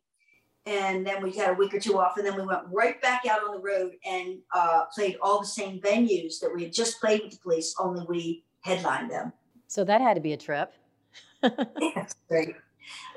and 0.67 1.07
then 1.07 1.23
we 1.23 1.31
had 1.31 1.49
a 1.49 1.53
week 1.53 1.73
or 1.73 1.79
two 1.79 1.97
off, 1.97 2.17
and 2.17 2.25
then 2.25 2.35
we 2.35 2.45
went 2.45 2.61
right 2.71 3.01
back 3.01 3.25
out 3.25 3.43
on 3.43 3.55
the 3.55 3.61
road 3.61 3.93
and 4.05 4.37
uh, 4.53 4.83
played 4.93 5.17
all 5.21 5.39
the 5.39 5.47
same 5.47 5.79
venues 5.79 6.39
that 6.39 6.51
we 6.53 6.63
had 6.63 6.73
just 6.73 6.99
played 7.01 7.21
with 7.23 7.31
the 7.31 7.39
police, 7.39 7.73
only 7.79 8.05
we 8.07 8.43
headlined 8.61 9.09
them. 9.09 9.33
So 9.67 9.83
that 9.83 10.01
had 10.01 10.15
to 10.15 10.21
be 10.21 10.33
a 10.33 10.37
trip. 10.37 10.73
yeah, 11.43 12.07
great. 12.27 12.55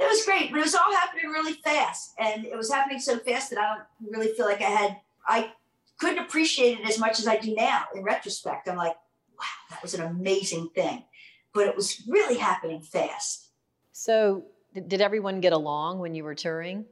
It 0.01 0.09
was 0.09 0.25
great, 0.25 0.51
but 0.51 0.59
it 0.59 0.65
was 0.65 0.75
all 0.75 0.93
happening 0.93 1.31
really 1.31 1.53
fast, 1.53 2.13
and 2.19 2.45
it 2.45 2.57
was 2.57 2.73
happening 2.73 2.99
so 2.99 3.19
fast 3.19 3.51
that 3.51 3.59
I 3.59 3.77
don't 3.77 4.13
really 4.13 4.33
feel 4.35 4.47
like 4.47 4.61
I 4.61 4.65
had 4.65 4.97
I 5.27 5.53
couldn't 5.99 6.19
appreciate 6.19 6.81
it 6.81 6.89
as 6.89 6.99
much 6.99 7.21
as 7.21 7.29
I 7.29 7.37
do 7.37 7.55
now. 7.55 7.85
In 7.95 8.03
retrospect, 8.03 8.69
I'm 8.69 8.77
like, 8.77 8.97
wow, 9.39 9.45
that 9.71 9.83
was 9.83 9.95
an 9.95 10.01
amazing 10.03 10.71
thing 10.75 11.05
but 11.53 11.67
it 11.67 11.77
was 11.77 12.03
really 12.07 12.37
happening 12.37 12.81
fast. 12.81 13.49
So, 13.93 14.45
did 14.73 15.01
everyone 15.01 15.41
get 15.41 15.53
along 15.53 15.99
when 15.99 16.15
you 16.15 16.25
were 16.25 16.35
touring? 16.35 16.85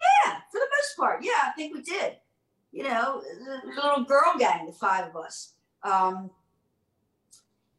Yeah, 0.00 0.36
for 0.50 0.58
the 0.58 0.66
most 0.78 0.96
part. 0.96 1.22
Yeah, 1.22 1.32
I 1.44 1.50
think 1.50 1.74
we 1.74 1.82
did. 1.82 2.16
You 2.72 2.84
know, 2.84 3.22
the 3.22 3.82
little 3.82 4.04
girl 4.04 4.34
gang, 4.38 4.66
the 4.66 4.72
five 4.72 5.08
of 5.08 5.16
us. 5.16 5.52
Um, 5.82 6.30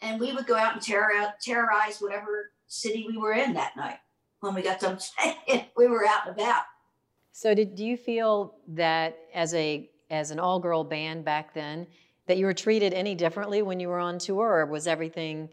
and 0.04 0.20
we 0.20 0.34
would 0.34 0.46
go 0.46 0.56
out 0.56 0.74
and 0.74 0.82
terror, 0.82 1.34
terrorize 1.42 2.00
whatever 2.00 2.52
city 2.68 3.06
we 3.08 3.18
were 3.18 3.34
in 3.34 3.54
that 3.54 3.76
night 3.76 3.98
when 4.42 4.54
we 4.54 4.62
got 4.62 4.80
done 4.80 5.00
we 5.78 5.88
were 5.88 6.06
out 6.06 6.28
and 6.28 6.36
about. 6.36 6.64
So, 7.32 7.56
did 7.56 7.74
do 7.74 7.84
you 7.86 7.98
feel 7.98 8.56
that 8.68 9.18
as 9.34 9.54
a 9.56 9.90
as 10.12 10.30
an 10.30 10.40
all 10.40 10.60
girl 10.60 10.84
band 10.84 11.26
back 11.26 11.54
then 11.54 11.88
that 12.28 12.38
you 12.38 12.46
were 12.46 12.54
treated 12.54 12.94
any 12.94 13.16
differently 13.16 13.62
when 13.62 13.80
you 13.80 13.88
were 13.88 14.00
on 14.00 14.20
tour, 14.20 14.60
or 14.60 14.66
was 14.66 14.86
everything 14.86 15.50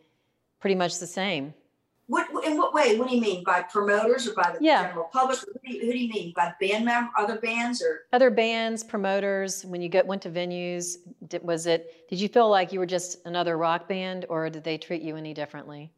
pretty 0.60 0.74
much 0.74 0.98
the 0.98 1.06
same. 1.06 1.54
What 2.10 2.26
in 2.44 2.58
what 2.58 2.74
way? 2.74 2.98
What 2.98 3.08
do 3.08 3.14
you 3.14 3.20
mean 3.20 3.44
by 3.44 3.62
promoters 3.62 4.26
or 4.26 4.34
by 4.34 4.50
the 4.50 4.58
yeah. 4.60 4.88
general 4.88 5.08
public? 5.12 5.38
Who 5.38 5.52
do, 5.64 5.72
you, 5.72 5.86
who 5.86 5.92
do 5.92 5.98
you 5.98 6.08
mean 6.08 6.32
by 6.34 6.52
band 6.60 6.84
member, 6.84 7.08
other 7.16 7.38
bands 7.38 7.80
or 7.80 8.00
other 8.12 8.30
bands, 8.30 8.82
promoters? 8.82 9.64
When 9.64 9.80
you 9.80 9.88
get 9.88 10.04
went 10.04 10.20
to 10.22 10.28
venues, 10.28 10.96
did, 11.28 11.44
was 11.44 11.66
it? 11.66 12.08
Did 12.10 12.20
you 12.20 12.26
feel 12.26 12.50
like 12.50 12.72
you 12.72 12.80
were 12.80 12.86
just 12.86 13.24
another 13.26 13.56
rock 13.56 13.88
band, 13.88 14.26
or 14.28 14.50
did 14.50 14.64
they 14.64 14.76
treat 14.76 15.02
you 15.02 15.14
any 15.14 15.32
differently? 15.32 15.92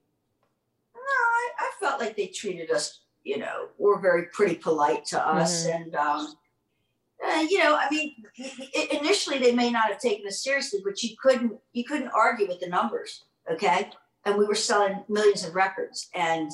No, 0.95 1.01
I, 1.01 1.51
I 1.61 1.71
felt 1.81 1.99
like 1.99 2.15
they 2.15 2.27
treated 2.27 2.71
us. 2.71 3.01
You 3.25 3.39
know, 3.39 3.69
were 3.79 3.99
very 3.99 4.27
pretty 4.35 4.57
polite 4.57 5.07
to 5.07 5.27
us, 5.27 5.67
mm-hmm. 5.67 5.83
and 5.83 5.95
um, 5.95 6.35
uh, 7.27 7.47
you 7.49 7.59
know, 7.59 7.75
I 7.75 7.89
mean, 7.91 8.17
initially 8.91 9.39
they 9.39 9.55
may 9.55 9.71
not 9.71 9.89
have 9.89 9.99
taken 9.99 10.27
us 10.27 10.45
seriously, 10.45 10.81
but 10.85 11.03
you 11.03 11.17
couldn't 11.23 11.55
you 11.73 11.85
couldn't 11.85 12.09
argue 12.09 12.49
with 12.49 12.61
the 12.61 12.69
numbers. 12.69 13.25
Okay, 13.51 13.91
and 14.25 14.39
we 14.39 14.45
were 14.45 14.55
selling 14.55 15.05
millions 15.09 15.45
of 15.45 15.55
records. 15.55 16.09
And 16.15 16.51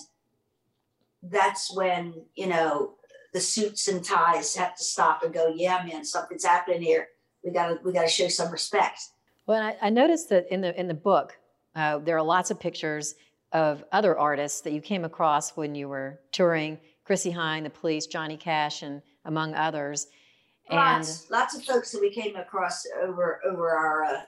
that's 1.23 1.75
when 1.75 2.15
you 2.35 2.47
know 2.47 2.95
the 3.33 3.41
suits 3.41 3.89
and 3.89 4.05
ties 4.05 4.55
have 4.57 4.77
to 4.77 4.85
stop 4.85 5.23
and 5.23 5.35
go 5.35 5.53
yeah 5.55 5.83
man 5.85 6.05
something's 6.05 6.45
happening 6.45 6.83
here. 6.83 7.09
We 7.45 7.51
got 7.51 7.69
to 7.69 7.79
we 7.85 7.93
got 7.93 8.03
to 8.03 8.09
show 8.09 8.29
some 8.29 8.51
respect. 8.51 9.01
Well 9.47 9.63
I, 9.63 9.77
I, 9.83 9.91
noticed 9.91 10.29
that 10.29 10.47
in 10.53 10.61
the 10.61 10.79
in 10.79 10.87
the 10.87 10.95
book 10.95 11.39
uh, 11.75 11.99
there 11.99 12.17
are 12.17 12.23
lots 12.23 12.51
of 12.51 12.61
pictures 12.61 13.15
of 13.53 13.83
other 13.93 14.17
artists 14.19 14.61
that 14.61 14.73
you 14.73 14.81
came 14.81 15.05
across 15.05 15.57
when 15.57 15.75
you 15.75 15.89
were 15.89 16.21
touring 16.33 16.79
chrissie 17.05 17.33
hynde 17.33 17.65
the 17.65 17.71
police 17.71 18.07
johnny 18.07 18.37
cash 18.37 18.83
and 18.83 19.01
among 19.29 19.55
others. 19.55 20.09
Lots, 20.71 21.23
and 21.23 21.31
lots 21.31 21.57
of 21.57 21.65
folks 21.65 21.93
that 21.93 22.01
we 22.01 22.11
came 22.11 22.37
across 22.37 22.85
over 23.03 23.41
over 23.49 23.71
our 23.71 24.05
uh, 24.05 24.21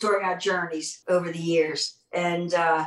during 0.00 0.24
our 0.24 0.36
journeys 0.36 1.02
over 1.08 1.30
the 1.30 1.38
years 1.38 1.98
and 2.12 2.54
uh, 2.54 2.86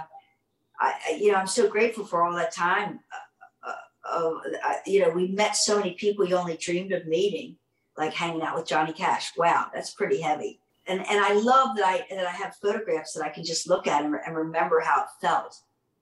I, 0.80 1.18
you 1.20 1.32
know, 1.32 1.38
I'm 1.38 1.48
so 1.48 1.70
grateful 1.70 2.06
for 2.06 2.24
all 2.24 2.36
that 2.36 2.54
time. 2.54 3.00
Uh, 3.14 3.72
uh, 4.12 4.40
uh, 4.66 4.74
you 4.86 5.02
know, 5.02 5.10
we 5.10 5.28
met 5.28 5.56
so 5.56 5.78
many 5.78 5.92
people 5.92 6.26
you 6.26 6.36
only 6.36 6.58
dreamed 6.58 6.92
of 6.92 7.06
meeting, 7.06 7.56
like 7.98 8.14
hanging 8.14 8.42
out 8.42 8.56
with 8.56 8.66
Johnny 8.66 8.92
Cash. 8.92 9.32
Wow, 9.38 9.68
that's 9.74 9.94
pretty 9.94 10.20
heavy. 10.20 10.60
And 10.88 11.00
and 11.02 11.24
I 11.24 11.34
love 11.34 11.78
that 11.78 11.86
I 11.86 12.06
that 12.16 12.26
I 12.26 12.32
have 12.32 12.56
photographs 12.56 13.14
that 13.14 13.24
I 13.24 13.30
can 13.30 13.46
just 13.46 13.70
look 13.70 13.86
at 13.86 14.04
and, 14.04 14.16
and 14.26 14.36
remember 14.36 14.80
how 14.80 15.04
it 15.04 15.10
felt. 15.22 15.56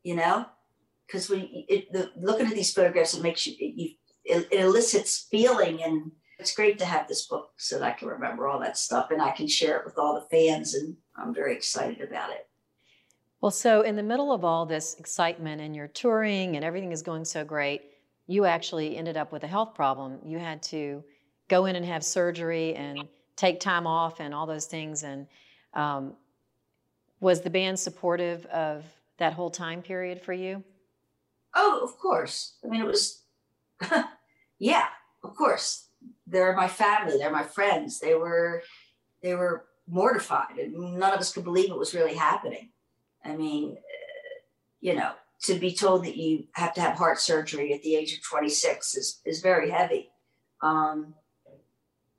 You 0.04 0.16
know, 0.16 0.46
because 1.06 1.30
when 1.30 1.50
it, 1.68 1.92
the, 1.92 2.10
looking 2.18 2.48
at 2.48 2.54
these 2.54 2.74
photographs, 2.74 3.14
it 3.14 3.22
makes 3.22 3.46
you, 3.46 3.56
you 3.60 3.90
it, 4.24 4.48
it 4.50 4.62
elicits 4.62 5.28
feeling 5.30 5.84
and 5.84 6.12
it's 6.40 6.56
great 6.56 6.80
to 6.80 6.86
have 6.86 7.08
this 7.08 7.28
book 7.28 7.52
so 7.58 7.78
that 7.78 7.86
I 7.86 7.92
can 7.92 8.08
remember 8.08 8.48
all 8.48 8.60
that 8.60 8.78
stuff 8.78 9.12
and 9.12 9.22
I 9.22 9.32
can 9.32 9.48
share 9.48 9.78
it 9.78 9.86
with 9.86 9.98
all 9.98 10.16
the 10.16 10.28
fans 10.36 10.74
and 10.74 10.96
I'm 11.18 11.34
very 11.34 11.54
excited 11.54 12.02
about 12.02 12.32
it. 12.32 12.48
Well, 13.42 13.52
so 13.52 13.82
in 13.82 13.96
the 13.96 14.04
middle 14.04 14.32
of 14.32 14.46
all 14.46 14.66
this 14.66 14.96
excitement 14.96 15.62
and 15.62 15.76
you're 15.76 15.88
touring 15.90 16.56
and 16.56 16.64
everything 16.64 16.94
is 16.94 17.02
going 17.02 17.26
so 17.26 17.44
great, 17.44 17.82
you 18.26 18.46
actually 18.46 18.98
ended 18.98 19.18
up 19.18 19.32
with 19.34 19.44
a 19.44 19.48
health 19.48 19.76
problem. 19.76 20.20
You 20.26 20.40
had 20.40 20.64
to 20.64 21.04
go 21.50 21.66
in 21.66 21.76
and 21.76 21.86
have 21.86 22.04
surgery 22.04 22.74
and 22.76 23.08
take 23.36 23.60
time 23.60 23.86
off 23.86 24.20
and 24.22 24.34
all 24.34 24.46
those 24.46 24.66
things. 24.66 25.04
And 25.04 25.28
um, 25.74 26.14
was 27.20 27.42
the 27.42 27.50
band 27.50 27.80
supportive 27.80 28.46
of 28.48 28.86
that 29.18 29.34
whole 29.34 29.50
time 29.50 29.82
period 29.82 30.22
for 30.22 30.34
you? 30.34 30.64
Oh, 31.54 31.82
of 31.84 31.98
course. 31.98 32.58
I 32.64 32.68
mean, 32.68 32.82
it 32.82 32.88
was, 32.88 33.24
yeah, 34.60 34.88
of 35.24 35.36
course. 35.36 35.89
They're 36.28 36.56
my 36.56 36.68
family. 36.68 37.18
They're 37.18 37.32
my 37.32 37.44
friends. 37.44 38.00
They 38.00 38.16
were, 38.16 38.64
they 39.22 39.36
were 39.36 39.66
mortified, 39.88 40.58
and 40.58 41.00
none 41.00 41.14
of 41.14 41.20
us 41.20 41.34
could 41.34 41.44
believe 41.44 41.72
it 41.72 41.78
was 41.78 41.96
really 41.96 42.14
happening. 42.14 42.70
I 43.26 43.36
mean, 43.36 43.78
uh, 43.78 44.40
you 44.82 44.96
know, 44.96 45.12
to 45.44 45.56
be 45.56 45.74
told 45.74 46.06
that 46.06 46.18
you 46.18 46.46
have 46.54 46.74
to 46.74 46.82
have 46.82 46.98
heart 46.98 47.20
surgery 47.20 47.74
at 47.74 47.82
the 47.82 47.96
age 47.96 48.14
of 48.14 48.24
26 48.24 48.96
is, 48.96 49.22
is 49.26 49.42
very 49.42 49.70
heavy. 49.70 50.12
Um, 50.62 51.14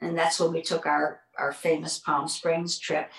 and 0.00 0.16
that's 0.16 0.40
when 0.40 0.52
we 0.52 0.62
took 0.62 0.86
our, 0.86 1.20
our 1.38 1.52
famous 1.52 1.98
Palm 1.98 2.28
Springs 2.28 2.78
trip. 2.78 3.10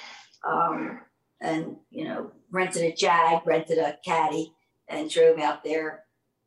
Um, 0.48 1.02
and, 1.40 1.78
you 1.92 2.06
know, 2.06 2.32
rented 2.52 2.84
a 2.84 2.94
Jag, 2.94 3.46
rented 3.46 3.78
a 3.78 3.98
caddy, 4.04 4.54
and 4.88 5.10
drove 5.10 5.40
out 5.40 5.64
there 5.64 6.04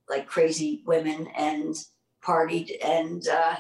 like 0.08 0.26
crazy 0.26 0.82
women 0.86 1.28
and 1.36 1.74
partied 2.22 2.70
and, 2.84 3.26
uh, 3.28 3.56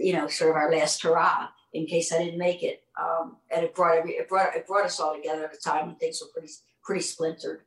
you 0.00 0.12
know, 0.12 0.26
sort 0.28 0.50
of 0.50 0.56
our 0.56 0.70
last 0.70 1.02
hurrah 1.02 1.48
in 1.72 1.86
case 1.86 2.12
I 2.12 2.18
didn't 2.18 2.38
make 2.38 2.62
it. 2.62 2.82
Um, 3.00 3.36
and 3.54 3.64
it 3.64 3.74
brought 3.74 4.06
it 4.06 4.28
brought, 4.28 4.54
it 4.54 4.66
brought 4.66 4.84
us 4.84 5.00
all 5.00 5.14
together 5.14 5.44
at 5.44 5.54
a 5.54 5.58
time 5.58 5.86
when 5.86 5.96
things 5.96 6.20
were 6.20 6.28
pretty, 6.28 6.52
pretty 6.82 7.02
splintered. 7.02 7.62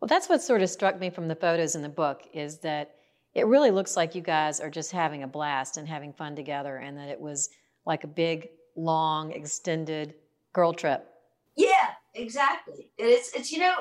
Well, 0.00 0.08
that's 0.08 0.28
what 0.28 0.42
sort 0.42 0.62
of 0.62 0.70
struck 0.70 0.98
me 1.00 1.10
from 1.10 1.26
the 1.26 1.34
photos 1.34 1.74
in 1.74 1.82
the 1.82 1.88
book 1.88 2.22
is 2.32 2.58
that 2.58 2.94
it 3.34 3.46
really 3.46 3.70
looks 3.70 3.96
like 3.96 4.14
you 4.14 4.22
guys 4.22 4.60
are 4.60 4.70
just 4.70 4.92
having 4.92 5.22
a 5.22 5.26
blast 5.26 5.76
and 5.76 5.88
having 5.88 6.12
fun 6.12 6.36
together, 6.36 6.76
and 6.76 6.96
that 6.98 7.08
it 7.08 7.20
was 7.20 7.50
like 7.84 8.04
a 8.04 8.08
big, 8.08 8.48
long, 8.76 9.32
extended 9.32 10.14
girl 10.52 10.72
trip. 10.72 11.06
Yeah, 11.56 11.90
exactly. 12.14 12.90
It's 12.96 13.32
it's 13.34 13.50
you 13.50 13.58
know, 13.58 13.74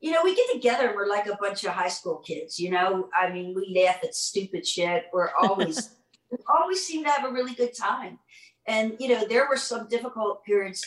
you 0.00 0.12
know, 0.12 0.20
we 0.22 0.34
get 0.34 0.52
together 0.52 0.88
and 0.88 0.96
we're 0.96 1.08
like 1.08 1.26
a 1.26 1.36
bunch 1.40 1.64
of 1.64 1.72
high 1.72 1.88
school 1.88 2.16
kids. 2.18 2.58
You 2.58 2.70
know, 2.70 3.08
I 3.16 3.30
mean, 3.30 3.54
we 3.54 3.82
laugh 3.84 3.98
at 4.02 4.14
stupid 4.14 4.66
shit. 4.66 5.06
We're 5.12 5.30
always 5.40 5.90
we 6.30 6.38
always 6.48 6.84
seem 6.84 7.04
to 7.04 7.10
have 7.10 7.24
a 7.24 7.32
really 7.32 7.54
good 7.54 7.74
time. 7.74 8.18
And 8.66 8.96
you 8.98 9.08
know, 9.08 9.26
there 9.26 9.48
were 9.48 9.56
some 9.56 9.88
difficult 9.88 10.44
periods. 10.44 10.84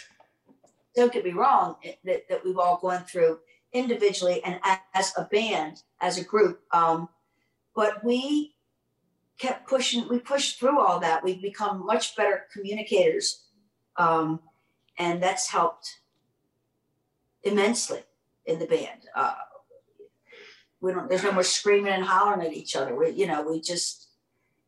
Don't 0.95 1.11
get 1.11 1.25
me 1.25 1.31
wrong, 1.31 1.75
that, 2.05 2.29
that 2.29 2.45
we've 2.45 2.57
all 2.57 2.77
gone 2.77 3.03
through 3.03 3.39
individually 3.73 4.43
and 4.43 4.59
as 4.93 5.11
a 5.17 5.23
band, 5.25 5.81
as 5.99 6.17
a 6.17 6.23
group. 6.23 6.61
Um, 6.71 7.09
but 7.75 8.03
we 8.03 8.53
kept 9.39 9.67
pushing, 9.67 10.07
we 10.07 10.19
pushed 10.19 10.59
through 10.59 10.79
all 10.79 10.99
that. 10.99 11.23
We've 11.23 11.41
become 11.41 11.85
much 11.85 12.15
better 12.15 12.45
communicators. 12.53 13.45
Um, 13.97 14.39
and 14.97 15.21
that's 15.21 15.49
helped 15.49 15.99
immensely 17.43 18.03
in 18.45 18.59
the 18.59 18.67
band. 18.67 19.07
Uh, 19.15 19.33
we 20.79 20.93
don't, 20.93 21.09
there's 21.09 21.23
no 21.23 21.31
more 21.31 21.43
screaming 21.43 21.93
and 21.93 22.03
hollering 22.03 22.45
at 22.45 22.53
each 22.53 22.75
other. 22.75 22.95
We, 22.95 23.09
you 23.09 23.25
know, 23.25 23.41
we 23.41 23.59
just, 23.59 24.09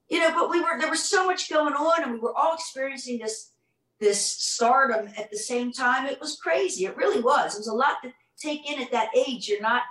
you 0.09 0.19
know, 0.19 0.31
but 0.33 0.49
we 0.49 0.61
were, 0.61 0.79
there 0.79 0.89
was 0.89 1.03
so 1.03 1.25
much 1.25 1.49
going 1.49 1.73
on 1.73 2.03
and 2.03 2.13
we 2.13 2.19
were 2.19 2.35
all 2.35 2.53
experiencing 2.53 3.19
this, 3.19 3.51
this 3.99 4.23
stardom 4.23 5.09
at 5.17 5.31
the 5.31 5.37
same 5.37 5.71
time. 5.71 6.05
It 6.05 6.19
was 6.19 6.37
crazy. 6.37 6.85
It 6.85 6.97
really 6.97 7.21
was. 7.21 7.55
It 7.55 7.59
was 7.59 7.67
a 7.67 7.73
lot 7.73 7.97
to 8.03 8.13
take 8.37 8.69
in 8.69 8.81
at 8.81 8.91
that 8.91 9.09
age. 9.15 9.47
You're 9.47 9.61
not, 9.61 9.83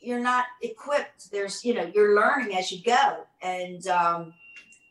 you're 0.00 0.20
not 0.20 0.46
equipped. 0.62 1.30
There's, 1.30 1.64
you 1.64 1.74
know, 1.74 1.90
you're 1.94 2.14
learning 2.14 2.56
as 2.56 2.70
you 2.70 2.82
go. 2.82 3.24
And, 3.42 3.86
um, 3.88 4.34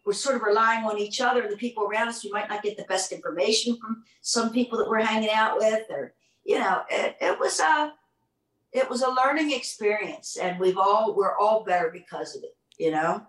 we're 0.05 0.13
sort 0.13 0.37
of 0.37 0.41
relying 0.41 0.85
on 0.85 0.97
each 0.97 1.21
other 1.21 1.43
and 1.43 1.51
the 1.51 1.57
people 1.57 1.83
around 1.83 2.07
us. 2.07 2.23
We 2.23 2.31
might 2.31 2.49
not 2.49 2.63
get 2.63 2.77
the 2.77 2.83
best 2.85 3.11
information 3.11 3.77
from 3.77 4.03
some 4.21 4.51
people 4.51 4.79
that 4.79 4.89
we're 4.89 5.01
hanging 5.01 5.29
out 5.29 5.59
with, 5.59 5.83
or 5.91 6.15
you 6.43 6.57
know, 6.57 6.81
it, 6.89 7.15
it 7.21 7.39
was 7.39 7.59
a 7.59 7.93
it 8.71 8.89
was 8.89 9.03
a 9.03 9.09
learning 9.09 9.51
experience, 9.51 10.35
and 10.41 10.59
we've 10.59 10.79
all 10.79 11.15
we're 11.15 11.37
all 11.37 11.63
better 11.63 11.91
because 11.93 12.35
of 12.35 12.41
it. 12.41 12.55
You 12.79 12.89
know. 12.89 13.23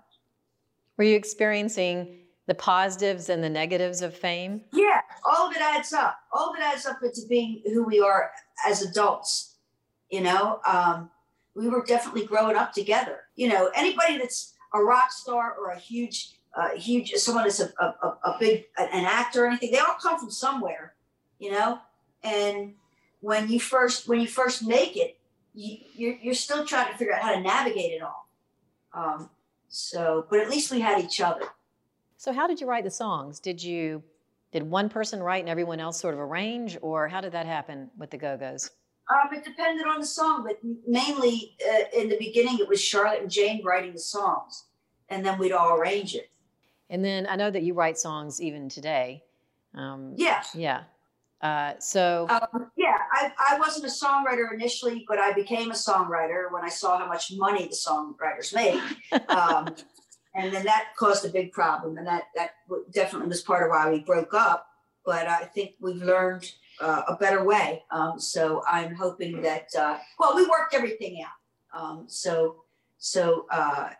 Were 1.00 1.04
you 1.04 1.16
experiencing 1.16 2.18
the 2.46 2.54
positives 2.54 3.30
and 3.30 3.42
the 3.42 3.48
negatives 3.48 4.02
of 4.02 4.14
fame? 4.14 4.60
Yeah, 4.70 5.00
all 5.24 5.48
of 5.48 5.56
it 5.56 5.62
adds 5.62 5.94
up. 5.94 6.18
All 6.30 6.50
of 6.50 6.56
it 6.56 6.62
adds 6.62 6.84
up 6.84 6.98
into 7.02 7.22
being 7.26 7.62
who 7.64 7.84
we 7.84 8.02
are 8.02 8.30
as 8.68 8.82
adults. 8.82 9.54
You 10.10 10.20
know, 10.20 10.60
um, 10.68 11.08
we 11.54 11.70
were 11.70 11.82
definitely 11.86 12.26
growing 12.26 12.54
up 12.54 12.74
together. 12.74 13.20
You 13.34 13.48
know, 13.48 13.70
anybody 13.74 14.18
that's 14.18 14.52
a 14.74 14.82
rock 14.82 15.10
star 15.10 15.54
or 15.58 15.70
a 15.70 15.78
huge 15.78 16.34
uh, 16.54 16.76
huge 16.76 17.12
someone 17.12 17.44
that's 17.44 17.60
a, 17.60 17.72
a, 17.80 18.18
a 18.24 18.36
big 18.38 18.66
an 18.76 19.06
actor 19.06 19.44
or 19.44 19.46
anything 19.46 19.70
they 19.70 19.78
all 19.78 19.96
come 20.02 20.18
from 20.18 20.32
somewhere 20.32 20.94
you 21.38 21.48
know 21.48 21.78
and 22.24 22.74
when 23.20 23.48
you 23.48 23.60
first 23.60 24.08
when 24.08 24.20
you 24.20 24.26
first 24.26 24.66
make 24.66 24.96
it 24.96 25.16
you, 25.54 25.76
you're, 25.94 26.16
you're 26.20 26.34
still 26.34 26.66
trying 26.66 26.90
to 26.90 26.98
figure 26.98 27.14
out 27.14 27.22
how 27.22 27.32
to 27.32 27.40
navigate 27.40 27.92
it 27.92 28.02
all 28.02 28.26
um, 28.92 29.30
so 29.70 30.26
but 30.28 30.40
at 30.40 30.50
least 30.50 30.70
we 30.70 30.80
had 30.80 31.02
each 31.02 31.20
other 31.20 31.46
so 32.16 32.32
how 32.32 32.46
did 32.46 32.60
you 32.60 32.66
write 32.66 32.84
the 32.84 32.90
songs 32.90 33.40
did 33.40 33.62
you 33.62 34.02
did 34.52 34.62
one 34.62 34.88
person 34.88 35.22
write 35.22 35.40
and 35.40 35.48
everyone 35.48 35.80
else 35.80 35.98
sort 35.98 36.12
of 36.12 36.20
arrange 36.20 36.76
or 36.82 37.08
how 37.08 37.20
did 37.20 37.32
that 37.32 37.46
happen 37.46 37.88
with 37.96 38.10
the 38.10 38.18
go-go's 38.18 38.70
um, 39.10 39.32
it 39.32 39.42
depended 39.44 39.86
on 39.86 39.98
the 40.00 40.06
song 40.06 40.44
but 40.46 40.58
mainly 40.86 41.56
uh, 41.66 41.84
in 41.98 42.08
the 42.08 42.18
beginning 42.18 42.58
it 42.58 42.68
was 42.68 42.80
charlotte 42.82 43.22
and 43.22 43.30
jane 43.30 43.64
writing 43.64 43.92
the 43.92 43.98
songs 43.98 44.66
and 45.08 45.24
then 45.24 45.38
we'd 45.38 45.52
all 45.52 45.78
arrange 45.78 46.14
it 46.14 46.30
and 46.90 47.04
then 47.04 47.26
I 47.28 47.36
know 47.36 47.50
that 47.50 47.62
you 47.62 47.72
write 47.72 47.96
songs 47.98 48.42
even 48.42 48.68
today. 48.68 49.22
Um, 49.74 50.14
yeah. 50.16 50.42
Yeah. 50.52 50.82
Uh, 51.40 51.72
so. 51.78 52.26
Um, 52.28 52.70
yeah, 52.76 52.98
I, 53.12 53.32
I 53.38 53.58
wasn't 53.58 53.86
a 53.86 53.88
songwriter 53.88 54.52
initially, 54.52 55.04
but 55.08 55.18
I 55.18 55.32
became 55.32 55.70
a 55.70 55.74
songwriter 55.74 56.52
when 56.52 56.62
I 56.62 56.68
saw 56.68 56.98
how 56.98 57.06
much 57.06 57.32
money 57.32 57.66
the 57.66 57.74
songwriters 57.74 58.54
made. 58.54 58.80
Um, 59.28 59.74
and 60.34 60.52
then 60.52 60.64
that 60.64 60.90
caused 60.96 61.24
a 61.24 61.28
big 61.28 61.52
problem. 61.52 61.98
And 61.98 62.06
that, 62.06 62.24
that 62.36 62.50
definitely 62.92 63.28
was 63.28 63.42
part 63.42 63.64
of 63.64 63.70
why 63.70 63.90
we 63.90 64.00
broke 64.00 64.34
up. 64.34 64.66
But 65.04 65.26
I 65.26 65.44
think 65.44 65.72
we've 65.80 66.02
learned 66.02 66.52
uh, 66.80 67.02
a 67.08 67.16
better 67.16 67.44
way. 67.44 67.82
Um, 67.90 68.20
so 68.20 68.62
I'm 68.68 68.94
hoping 68.94 69.42
that, 69.42 69.68
uh, 69.76 69.98
well, 70.18 70.36
we 70.36 70.46
worked 70.46 70.74
everything 70.74 71.24
out. 71.24 71.80
Um, 71.80 72.04
so, 72.06 72.64
so 72.98 73.46
uh, 73.50 73.90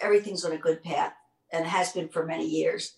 everything's 0.00 0.44
on 0.44 0.52
a 0.52 0.58
good 0.58 0.82
path 0.82 1.12
and 1.52 1.66
has 1.66 1.92
been 1.92 2.08
for 2.08 2.24
many 2.24 2.46
years. 2.46 2.96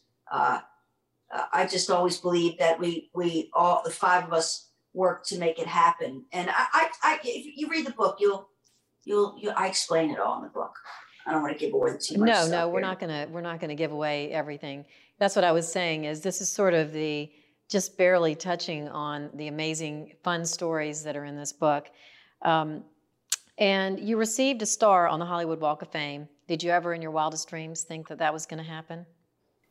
Uh, 1.34 1.44
I 1.52 1.66
just 1.66 1.90
always 1.90 2.18
believe 2.18 2.58
that 2.58 2.78
we 2.78 3.10
we 3.14 3.50
all 3.52 3.82
the 3.84 3.90
five 3.90 4.24
of 4.24 4.32
us 4.32 4.70
work 4.94 5.24
to 5.26 5.38
make 5.38 5.58
it 5.58 5.66
happen. 5.66 6.24
And 6.32 6.48
I, 6.50 6.66
I, 6.72 6.90
I 7.02 7.18
if 7.22 7.56
you 7.56 7.68
read 7.68 7.86
the 7.86 7.92
book, 7.92 8.16
you'll 8.20 8.48
you'll 9.04 9.36
you 9.38 9.50
I 9.50 9.66
explain 9.66 10.10
it 10.10 10.18
all 10.18 10.36
in 10.38 10.42
the 10.42 10.48
book. 10.50 10.74
I 11.26 11.32
don't 11.32 11.42
want 11.42 11.58
to 11.58 11.58
give 11.58 11.74
away 11.74 11.96
too 12.00 12.18
much. 12.18 12.28
No, 12.28 12.48
no, 12.48 12.68
we're 12.68 12.80
here. 12.80 12.88
not 12.88 13.00
gonna 13.00 13.26
we're 13.30 13.40
not 13.40 13.60
gonna 13.60 13.74
give 13.74 13.92
away 13.92 14.30
everything. 14.30 14.84
That's 15.18 15.36
what 15.36 15.44
I 15.44 15.52
was 15.52 15.70
saying. 15.70 16.04
Is 16.04 16.20
this 16.20 16.40
is 16.40 16.50
sort 16.50 16.74
of 16.74 16.92
the 16.92 17.30
just 17.68 17.98
barely 17.98 18.34
touching 18.34 18.88
on 18.88 19.30
the 19.34 19.48
amazing 19.48 20.14
fun 20.22 20.46
stories 20.46 21.02
that 21.02 21.16
are 21.16 21.26
in 21.26 21.36
this 21.36 21.52
book. 21.52 21.90
Um, 22.40 22.84
and 23.58 24.00
you 24.00 24.16
received 24.16 24.62
a 24.62 24.66
star 24.66 25.06
on 25.06 25.18
the 25.18 25.26
Hollywood 25.26 25.60
Walk 25.60 25.82
of 25.82 25.90
Fame 25.90 26.28
did 26.48 26.62
you 26.62 26.70
ever, 26.70 26.94
in 26.94 27.02
your 27.02 27.10
wildest 27.10 27.46
dreams, 27.46 27.82
think 27.82 28.08
that 28.08 28.18
that 28.18 28.32
was 28.32 28.46
going 28.46 28.62
to 28.62 28.68
happen? 28.68 29.04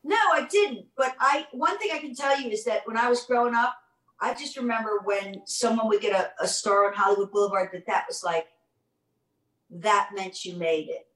No, 0.08 0.16
I 0.16 0.46
didn't. 0.50 0.86
But 0.96 1.14
I, 1.20 1.46
one 1.52 1.76
thing 1.78 1.90
I 1.92 1.98
can 1.98 2.14
tell 2.14 2.40
you 2.40 2.50
is 2.50 2.64
that 2.64 2.86
when 2.86 2.96
I 2.96 3.10
was 3.10 3.24
growing 3.24 3.54
up, 3.54 3.74
I 4.18 4.32
just 4.32 4.56
remember 4.56 5.00
when 5.04 5.42
someone 5.44 5.86
would 5.88 6.00
get 6.00 6.18
a, 6.18 6.30
a 6.42 6.48
star 6.48 6.88
on 6.88 6.94
Hollywood 6.94 7.30
Boulevard, 7.30 7.68
that 7.72 7.86
that 7.86 8.06
was 8.08 8.24
like, 8.24 8.46
that 9.70 10.10
meant 10.14 10.46
you 10.46 10.56
made 10.56 10.88
it. 10.88 11.06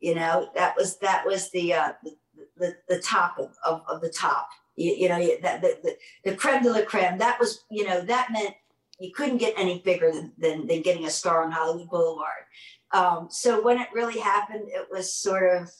You 0.00 0.14
know, 0.14 0.50
that 0.54 0.76
was 0.76 0.98
that 0.98 1.24
was 1.24 1.50
the 1.50 1.72
uh, 1.72 1.92
the, 2.04 2.16
the, 2.58 2.76
the 2.88 3.00
top 3.00 3.38
of, 3.38 3.56
of, 3.64 3.82
of 3.88 4.02
the 4.02 4.10
top. 4.10 4.48
You, 4.76 4.92
you 4.92 5.08
know, 5.08 5.18
that 5.42 5.62
the, 5.62 5.78
the 5.82 5.96
the 6.24 6.36
creme 6.36 6.62
de 6.62 6.70
la 6.70 6.82
creme. 6.82 7.18
That 7.18 7.40
was 7.40 7.64
you 7.70 7.86
know 7.86 8.02
that 8.02 8.28
meant 8.32 8.54
you 8.98 9.12
couldn't 9.12 9.38
get 9.38 9.54
any 9.56 9.80
bigger 9.80 10.12
than, 10.12 10.32
than, 10.38 10.66
than 10.66 10.82
getting 10.82 11.06
a 11.06 11.10
star 11.10 11.42
on 11.42 11.50
Hollywood 11.50 11.88
Boulevard. 11.88 12.44
Um, 12.92 13.28
so 13.30 13.62
when 13.62 13.80
it 13.80 13.88
really 13.94 14.20
happened, 14.20 14.68
it 14.68 14.86
was 14.90 15.12
sort 15.12 15.56
of, 15.56 15.70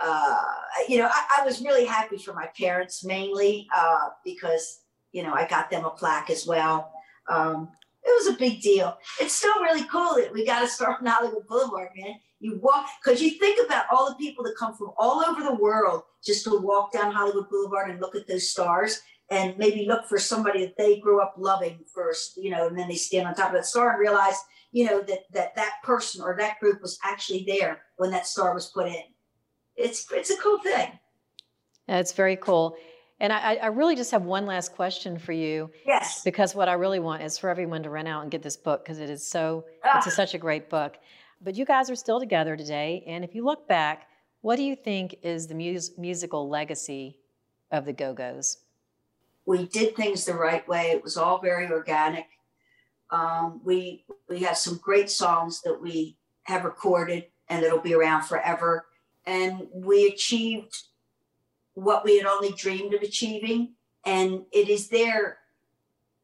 uh, 0.00 0.42
you 0.88 0.98
know, 0.98 1.08
I, 1.10 1.40
I, 1.40 1.44
was 1.44 1.60
really 1.62 1.84
happy 1.84 2.18
for 2.18 2.34
my 2.34 2.48
parents 2.58 3.04
mainly 3.04 3.68
uh, 3.76 4.08
because, 4.24 4.80
you 5.12 5.22
know, 5.22 5.32
I 5.32 5.46
got 5.46 5.70
them 5.70 5.84
a 5.84 5.90
plaque 5.90 6.30
as 6.30 6.46
well. 6.46 6.92
Um, 7.28 7.68
it 8.02 8.24
was 8.24 8.34
a 8.34 8.38
big 8.38 8.60
deal. 8.60 8.98
It's 9.20 9.34
still 9.34 9.54
really 9.62 9.84
cool 9.84 10.16
that 10.16 10.32
we 10.32 10.44
got 10.44 10.60
to 10.60 10.68
start 10.68 10.98
on 11.00 11.06
Hollywood 11.06 11.46
Boulevard, 11.46 11.90
man. 11.96 12.14
You 12.40 12.58
walk, 12.60 12.86
because 13.02 13.22
you 13.22 13.38
think 13.38 13.64
about 13.64 13.86
all 13.90 14.08
the 14.08 14.16
people 14.16 14.44
that 14.44 14.56
come 14.58 14.74
from 14.74 14.90
all 14.98 15.24
over 15.24 15.42
the 15.42 15.54
world 15.54 16.02
just 16.24 16.44
to 16.44 16.58
walk 16.58 16.92
down 16.92 17.12
Hollywood 17.12 17.48
Boulevard 17.48 17.90
and 17.90 18.00
look 18.00 18.16
at 18.16 18.26
those 18.26 18.50
stars 18.50 19.00
and 19.30 19.56
maybe 19.56 19.86
look 19.86 20.06
for 20.06 20.18
somebody 20.18 20.66
that 20.66 20.76
they 20.76 20.98
grew 20.98 21.22
up 21.22 21.34
loving 21.38 21.78
first, 21.94 22.36
you 22.36 22.50
know, 22.50 22.66
and 22.66 22.78
then 22.78 22.88
they 22.88 22.96
stand 22.96 23.26
on 23.26 23.34
top 23.34 23.48
of 23.50 23.54
that 23.54 23.64
star 23.64 23.92
and 23.92 24.00
realize 24.00 24.36
you 24.72 24.84
know 24.84 25.00
that 25.02 25.20
that 25.30 25.54
that 25.54 25.74
person 25.84 26.20
or 26.20 26.36
that 26.36 26.58
group 26.58 26.82
was 26.82 26.98
actually 27.04 27.44
there 27.46 27.82
when 27.96 28.10
that 28.10 28.26
star 28.26 28.52
was 28.52 28.66
put 28.66 28.88
in 28.88 29.04
it's 29.76 30.10
it's 30.12 30.30
a 30.30 30.36
cool 30.36 30.58
thing 30.58 30.98
it's 31.88 32.12
very 32.12 32.36
cool 32.36 32.76
and 33.20 33.32
I, 33.32 33.54
I 33.54 33.66
really 33.66 33.96
just 33.96 34.10
have 34.10 34.24
one 34.24 34.44
last 34.44 34.74
question 34.74 35.18
for 35.18 35.32
you. 35.32 35.70
Yes. 35.86 36.22
Because 36.24 36.54
what 36.54 36.68
I 36.68 36.72
really 36.72 36.98
want 36.98 37.22
is 37.22 37.38
for 37.38 37.48
everyone 37.48 37.82
to 37.84 37.90
run 37.90 38.06
out 38.06 38.22
and 38.22 38.30
get 38.30 38.42
this 38.42 38.56
book 38.56 38.84
because 38.84 38.98
it 38.98 39.08
is 39.08 39.26
so, 39.26 39.64
ah. 39.84 39.98
it's 39.98 40.08
a, 40.08 40.10
such 40.10 40.34
a 40.34 40.38
great 40.38 40.68
book. 40.68 40.96
But 41.40 41.56
you 41.56 41.64
guys 41.64 41.88
are 41.90 41.96
still 41.96 42.18
together 42.18 42.56
today. 42.56 43.04
And 43.06 43.24
if 43.24 43.34
you 43.34 43.44
look 43.44 43.68
back, 43.68 44.08
what 44.40 44.56
do 44.56 44.62
you 44.62 44.74
think 44.76 45.16
is 45.22 45.46
the 45.46 45.54
mus- 45.54 45.92
musical 45.96 46.48
legacy 46.48 47.18
of 47.70 47.84
the 47.84 47.92
Go 47.92 48.12
Go's? 48.12 48.58
We 49.46 49.66
did 49.66 49.94
things 49.94 50.24
the 50.24 50.34
right 50.34 50.66
way. 50.66 50.90
It 50.90 51.02
was 51.02 51.16
all 51.16 51.40
very 51.40 51.70
organic. 51.70 52.26
Um, 53.10 53.60
we 53.64 54.04
we 54.28 54.40
have 54.40 54.56
some 54.56 54.80
great 54.82 55.10
songs 55.10 55.62
that 55.62 55.80
we 55.80 56.16
have 56.44 56.64
recorded 56.64 57.26
and 57.48 57.62
that'll 57.62 57.80
be 57.80 57.94
around 57.94 58.22
forever. 58.22 58.86
And 59.26 59.66
we 59.72 60.06
achieved 60.06 60.82
what 61.74 62.04
we 62.04 62.18
had 62.18 62.26
only 62.26 62.52
dreamed 62.52 62.94
of 62.94 63.02
achieving, 63.02 63.74
and 64.04 64.44
it 64.52 64.68
is 64.68 64.88
there 64.88 65.38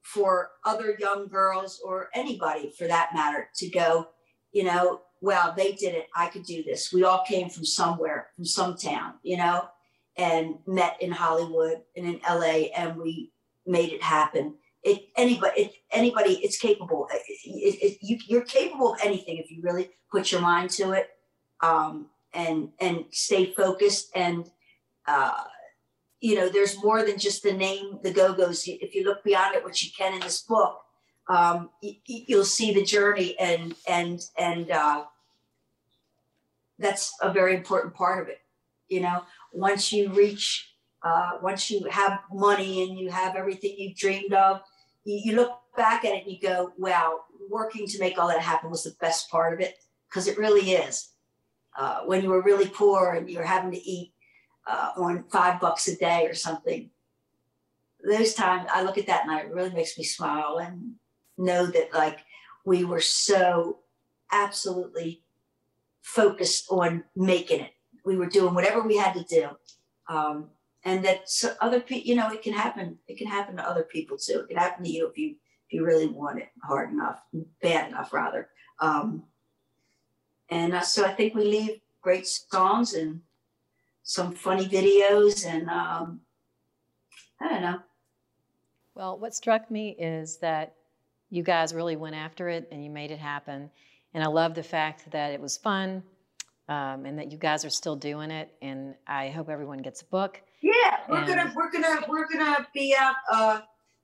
for 0.02 0.50
other 0.64 0.96
young 0.98 1.28
girls 1.28 1.80
or 1.84 2.08
anybody 2.14 2.72
for 2.76 2.86
that 2.86 3.10
matter 3.14 3.48
to 3.54 3.68
go, 3.68 4.08
you 4.52 4.64
know, 4.64 5.00
well, 5.20 5.54
they 5.56 5.72
did 5.72 5.94
it. 5.94 6.08
I 6.16 6.26
could 6.26 6.44
do 6.44 6.62
this. 6.62 6.92
We 6.92 7.04
all 7.04 7.24
came 7.24 7.48
from 7.50 7.64
somewhere, 7.64 8.28
from 8.34 8.44
some 8.44 8.76
town, 8.76 9.14
you 9.22 9.36
know, 9.36 9.68
and 10.16 10.56
met 10.66 10.96
in 11.00 11.12
Hollywood 11.12 11.82
and 11.96 12.06
in 12.06 12.20
LA, 12.28 12.70
and 12.76 12.96
we 12.96 13.30
made 13.66 13.92
it 13.92 14.02
happen. 14.02 14.54
It 14.82 15.08
anybody, 15.16 15.60
it, 15.60 15.72
anybody, 15.90 16.40
it's 16.42 16.58
capable. 16.58 17.06
It, 17.12 17.98
you, 18.00 18.18
you're 18.26 18.44
capable 18.44 18.94
of 18.94 19.00
anything 19.04 19.36
if 19.36 19.50
you 19.50 19.60
really 19.62 19.90
put 20.10 20.32
your 20.32 20.40
mind 20.40 20.70
to 20.70 20.92
it, 20.92 21.10
um, 21.60 22.06
and 22.32 22.70
and 22.80 23.04
stay 23.10 23.52
focused. 23.52 24.10
And 24.14 24.50
uh, 25.06 25.44
you 26.20 26.34
know, 26.34 26.48
there's 26.48 26.82
more 26.82 27.02
than 27.02 27.18
just 27.18 27.42
the 27.42 27.52
name, 27.52 27.98
the 28.02 28.12
Go 28.12 28.34
Go's. 28.34 28.64
If 28.66 28.94
you 28.94 29.04
look 29.04 29.24
beyond 29.24 29.56
it, 29.56 29.64
which 29.64 29.82
you 29.82 29.90
can 29.96 30.14
in 30.14 30.20
this 30.20 30.42
book, 30.42 30.80
um, 31.28 31.70
you, 31.80 32.36
will 32.36 32.44
see 32.44 32.74
the 32.74 32.84
journey, 32.84 33.38
and 33.38 33.74
and 33.88 34.20
and 34.38 34.70
uh, 34.70 35.04
that's 36.78 37.14
a 37.22 37.32
very 37.32 37.54
important 37.54 37.94
part 37.94 38.22
of 38.22 38.28
it. 38.28 38.40
You 38.88 39.00
know, 39.00 39.22
once 39.52 39.92
you 39.92 40.12
reach, 40.12 40.74
uh, 41.02 41.32
once 41.42 41.70
you 41.70 41.86
have 41.90 42.20
money 42.32 42.82
and 42.82 42.98
you 42.98 43.10
have 43.10 43.36
everything 43.36 43.76
you've 43.78 43.96
dreamed 43.96 44.34
of, 44.34 44.60
you, 45.04 45.20
you 45.24 45.36
look 45.36 45.52
back 45.76 46.04
at 46.04 46.12
it 46.12 46.24
and 46.24 46.32
you 46.32 46.40
go, 46.40 46.72
"Wow, 46.76 47.20
working 47.48 47.86
to 47.86 47.98
make 47.98 48.18
all 48.18 48.28
that 48.28 48.40
happen 48.40 48.70
was 48.70 48.82
the 48.82 48.94
best 49.00 49.30
part 49.30 49.54
of 49.54 49.60
it," 49.60 49.76
because 50.08 50.26
it 50.26 50.36
really 50.36 50.72
is. 50.72 51.09
Uh, 51.78 52.00
when 52.00 52.22
you 52.22 52.28
were 52.28 52.42
really 52.42 52.68
poor 52.68 53.12
and 53.12 53.30
you're 53.30 53.44
having 53.44 53.70
to 53.70 53.88
eat 53.88 54.12
uh, 54.66 54.90
on 54.96 55.24
five 55.30 55.60
bucks 55.60 55.88
a 55.88 55.96
day 55.96 56.26
or 56.26 56.34
something, 56.34 56.90
those 58.04 58.34
times 58.34 58.68
I 58.72 58.82
look 58.82 58.98
at 58.98 59.06
that 59.06 59.26
and 59.26 59.38
it 59.38 59.54
really 59.54 59.72
makes 59.72 59.96
me 59.96 60.04
smile 60.04 60.58
and 60.58 60.94
know 61.38 61.66
that 61.66 61.92
like 61.92 62.18
we 62.64 62.84
were 62.84 63.00
so 63.00 63.78
absolutely 64.32 65.22
focused 66.02 66.66
on 66.70 67.04
making 67.16 67.60
it. 67.60 67.72
We 68.04 68.16
were 68.16 68.26
doing 68.26 68.54
whatever 68.54 68.82
we 68.82 68.96
had 68.96 69.14
to 69.14 69.24
do. 69.24 69.48
Um, 70.08 70.48
and 70.84 71.04
that 71.04 71.28
so 71.28 71.52
other 71.60 71.80
people, 71.80 72.08
you 72.08 72.14
know, 72.14 72.30
it 72.30 72.42
can 72.42 72.54
happen. 72.54 72.98
It 73.06 73.18
can 73.18 73.26
happen 73.26 73.56
to 73.56 73.68
other 73.68 73.82
people 73.82 74.16
too. 74.16 74.40
It 74.40 74.48
can 74.48 74.56
happen 74.56 74.84
to 74.84 74.90
you 74.90 75.06
if 75.06 75.18
you 75.18 75.36
if 75.66 75.74
you 75.74 75.84
really 75.84 76.08
want 76.08 76.38
it 76.38 76.48
hard 76.64 76.90
enough, 76.90 77.20
bad 77.62 77.90
enough 77.90 78.12
rather. 78.12 78.48
Um, 78.80 79.24
and 80.50 80.74
uh, 80.74 80.80
so 80.80 81.04
I 81.04 81.12
think 81.12 81.34
we 81.34 81.44
leave 81.44 81.80
great 82.02 82.26
songs 82.26 82.94
and 82.94 83.20
some 84.02 84.34
funny 84.34 84.66
videos, 84.66 85.46
and 85.46 85.68
um, 85.68 86.20
I 87.40 87.48
don't 87.48 87.62
know. 87.62 87.80
Well, 88.94 89.18
what 89.18 89.34
struck 89.34 89.70
me 89.70 89.96
is 89.98 90.38
that 90.38 90.74
you 91.30 91.42
guys 91.42 91.72
really 91.72 91.96
went 91.96 92.16
after 92.16 92.48
it 92.48 92.68
and 92.70 92.84
you 92.84 92.90
made 92.90 93.10
it 93.10 93.18
happen. 93.18 93.70
And 94.12 94.22
I 94.22 94.26
love 94.26 94.54
the 94.54 94.62
fact 94.62 95.10
that 95.12 95.32
it 95.32 95.40
was 95.40 95.56
fun 95.56 96.02
um, 96.68 97.06
and 97.06 97.18
that 97.18 97.30
you 97.30 97.38
guys 97.38 97.64
are 97.64 97.70
still 97.70 97.96
doing 97.96 98.30
it. 98.30 98.52
And 98.60 98.94
I 99.06 99.28
hope 99.28 99.48
everyone 99.48 99.78
gets 99.78 100.02
a 100.02 100.06
book. 100.06 100.42
Yeah, 100.60 100.72
we're 101.08 101.18
and... 101.18 101.26
gonna 101.26 101.52
we're 101.54 101.70
gonna 101.70 102.04
we're 102.08 102.28
gonna 102.28 102.66
be 102.74 102.94
out. 102.98 103.14
Uh, 103.30 103.60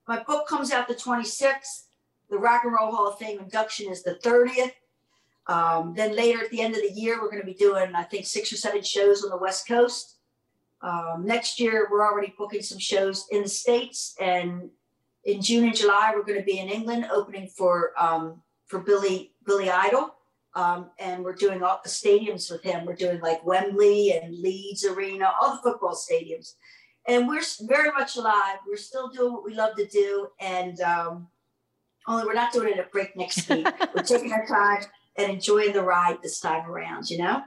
my 0.07 0.23
book 0.23 0.47
comes 0.47 0.71
out 0.71 0.87
the 0.87 0.95
26th. 0.95 1.83
The 2.29 2.37
Rock 2.37 2.63
and 2.63 2.73
Roll 2.73 2.91
Hall 2.91 3.07
of 3.07 3.19
Fame 3.19 3.39
induction 3.39 3.91
is 3.91 4.03
the 4.03 4.15
30th. 4.15 4.71
Um, 5.47 5.93
then 5.95 6.15
later 6.15 6.43
at 6.43 6.49
the 6.51 6.61
end 6.61 6.75
of 6.75 6.81
the 6.81 6.91
year, 6.91 7.21
we're 7.21 7.31
going 7.31 7.41
to 7.41 7.45
be 7.45 7.53
doing 7.53 7.95
I 7.95 8.03
think 8.03 8.25
six 8.25 8.51
or 8.51 8.57
seven 8.57 8.83
shows 8.83 9.23
on 9.23 9.29
the 9.29 9.37
West 9.37 9.67
Coast. 9.67 10.17
Um, 10.81 11.23
next 11.25 11.59
year, 11.59 11.87
we're 11.89 12.05
already 12.05 12.33
booking 12.37 12.61
some 12.61 12.79
shows 12.79 13.25
in 13.31 13.43
the 13.43 13.49
states, 13.49 14.15
and 14.19 14.69
in 15.23 15.41
June 15.41 15.65
and 15.65 15.75
July, 15.75 16.13
we're 16.13 16.23
going 16.23 16.39
to 16.39 16.45
be 16.45 16.59
in 16.59 16.69
England 16.69 17.07
opening 17.11 17.47
for 17.47 17.93
um, 17.97 18.41
for 18.65 18.79
Billy 18.79 19.33
Billy 19.45 19.69
Idol. 19.69 20.13
Um, 20.53 20.89
and 20.97 21.23
we're 21.23 21.35
doing 21.35 21.61
all 21.61 21.79
the 21.83 21.89
stadiums 21.89 22.51
with 22.51 22.63
him. 22.63 22.85
We're 22.85 22.95
doing 22.95 23.21
like 23.21 23.45
Wembley 23.45 24.13
and 24.13 24.39
Leeds 24.39 24.83
Arena, 24.85 25.31
all 25.39 25.55
the 25.55 25.61
football 25.61 25.95
stadiums. 25.95 26.53
And 27.07 27.27
we're 27.27 27.43
very 27.61 27.91
much 27.91 28.17
alive. 28.17 28.57
We're 28.67 28.75
still 28.75 29.07
doing 29.09 29.33
what 29.33 29.45
we 29.45 29.53
love 29.53 29.75
to 29.75 29.85
do. 29.85 30.29
And 30.39 30.81
um, 30.81 31.27
only 32.07 32.25
we're 32.25 32.33
not 32.33 32.51
doing 32.51 32.73
it 32.73 32.79
at 32.79 32.91
breakneck 32.91 33.31
speed. 33.31 33.67
we're 33.95 34.01
taking 34.01 34.33
our 34.33 34.47
time 34.47 34.83
and 35.17 35.31
enjoying 35.31 35.73
the 35.73 35.83
ride 35.83 36.17
this 36.21 36.39
time 36.39 36.69
around, 36.69 37.09
you 37.09 37.17
know? 37.17 37.43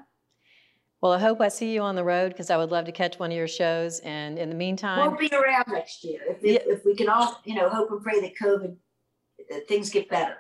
Well, 1.01 1.13
I 1.13 1.19
hope 1.19 1.41
I 1.41 1.49
see 1.49 1.73
you 1.73 1.81
on 1.81 1.95
the 1.95 2.05
road 2.05 2.31
because 2.31 2.51
I 2.51 2.59
would 2.59 2.71
love 2.71 2.85
to 2.85 2.93
catch 2.93 3.19
one 3.19 3.31
of 3.31 3.37
your 3.37 3.49
shows. 3.49 4.01
And 4.01 4.39
in 4.39 4.51
the 4.51 4.55
meantime, 4.55 5.11
we'll 5.11 5.19
be 5.19 5.35
around 5.35 5.65
next 5.69 6.05
year 6.05 6.21
if, 6.29 6.45
if, 6.45 6.63
if 6.67 6.85
we 6.85 6.95
can 6.95 7.09
all, 7.09 7.41
you 7.45 7.55
know, 7.55 7.71
hope 7.71 7.91
and 7.91 8.03
pray 8.03 8.21
that 8.21 8.35
COVID 8.37 8.77
that 9.49 9.67
things 9.67 9.89
get 9.89 10.09
better. 10.11 10.37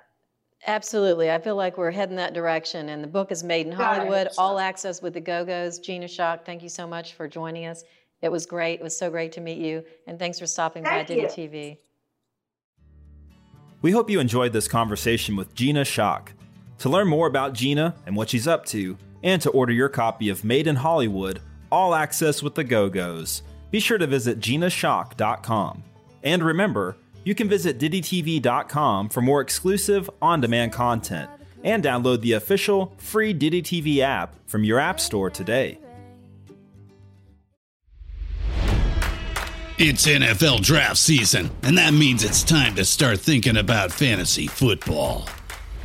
Absolutely. 0.66 1.30
I 1.30 1.38
feel 1.38 1.56
like 1.56 1.78
we're 1.78 1.90
heading 1.90 2.16
that 2.16 2.34
direction. 2.34 2.90
And 2.90 3.02
the 3.02 3.08
book 3.08 3.32
is 3.32 3.42
made 3.42 3.66
in 3.66 3.72
Hollywood, 3.72 4.28
all 4.36 4.58
access 4.58 5.00
with 5.00 5.14
the 5.14 5.20
Go 5.20 5.44
Go's. 5.44 5.78
Gina 5.78 6.04
Schock, 6.04 6.44
thank 6.44 6.62
you 6.62 6.68
so 6.68 6.86
much 6.86 7.14
for 7.14 7.26
joining 7.26 7.64
us. 7.64 7.82
It 8.20 8.30
was 8.30 8.44
great. 8.44 8.80
It 8.80 8.82
was 8.82 8.96
so 8.96 9.10
great 9.10 9.32
to 9.32 9.40
meet 9.40 9.56
you. 9.56 9.82
And 10.06 10.18
thanks 10.18 10.38
for 10.38 10.46
stopping 10.46 10.84
thank 10.84 11.08
by 11.08 11.14
Ditty 11.14 11.48
TV. 11.48 11.78
We 13.80 13.92
hope 13.92 14.10
you 14.10 14.20
enjoyed 14.20 14.52
this 14.52 14.68
conversation 14.68 15.36
with 15.36 15.54
Gina 15.54 15.82
Schock. 15.82 16.32
To 16.80 16.88
learn 16.88 17.08
more 17.08 17.26
about 17.26 17.52
Gina 17.52 17.94
and 18.06 18.16
what 18.16 18.30
she's 18.30 18.48
up 18.48 18.64
to, 18.66 18.96
and 19.22 19.40
to 19.42 19.50
order 19.50 19.72
your 19.72 19.90
copy 19.90 20.30
of 20.30 20.44
Made 20.44 20.66
in 20.66 20.76
Hollywood, 20.76 21.42
all 21.70 21.94
access 21.94 22.42
with 22.42 22.54
the 22.54 22.64
Go 22.64 22.88
Go's, 22.88 23.42
be 23.70 23.80
sure 23.80 23.98
to 23.98 24.06
visit 24.06 24.40
ginaschock.com. 24.40 25.82
And 26.22 26.42
remember, 26.42 26.96
you 27.22 27.34
can 27.34 27.50
visit 27.50 27.78
DittyTV.com 27.78 29.10
for 29.10 29.20
more 29.20 29.42
exclusive 29.42 30.08
on 30.22 30.40
demand 30.40 30.72
content 30.72 31.30
and 31.62 31.84
download 31.84 32.22
the 32.22 32.32
official 32.32 32.94
free 32.96 33.34
Ditty 33.34 33.60
TV 33.60 33.98
app 33.98 34.34
from 34.46 34.64
your 34.64 34.80
App 34.80 35.00
Store 35.00 35.28
today. 35.28 35.78
It's 39.76 40.06
NFL 40.06 40.62
draft 40.62 40.96
season, 40.96 41.50
and 41.62 41.76
that 41.76 41.92
means 41.92 42.24
it's 42.24 42.42
time 42.42 42.74
to 42.76 42.86
start 42.86 43.20
thinking 43.20 43.58
about 43.58 43.92
fantasy 43.92 44.46
football. 44.46 45.26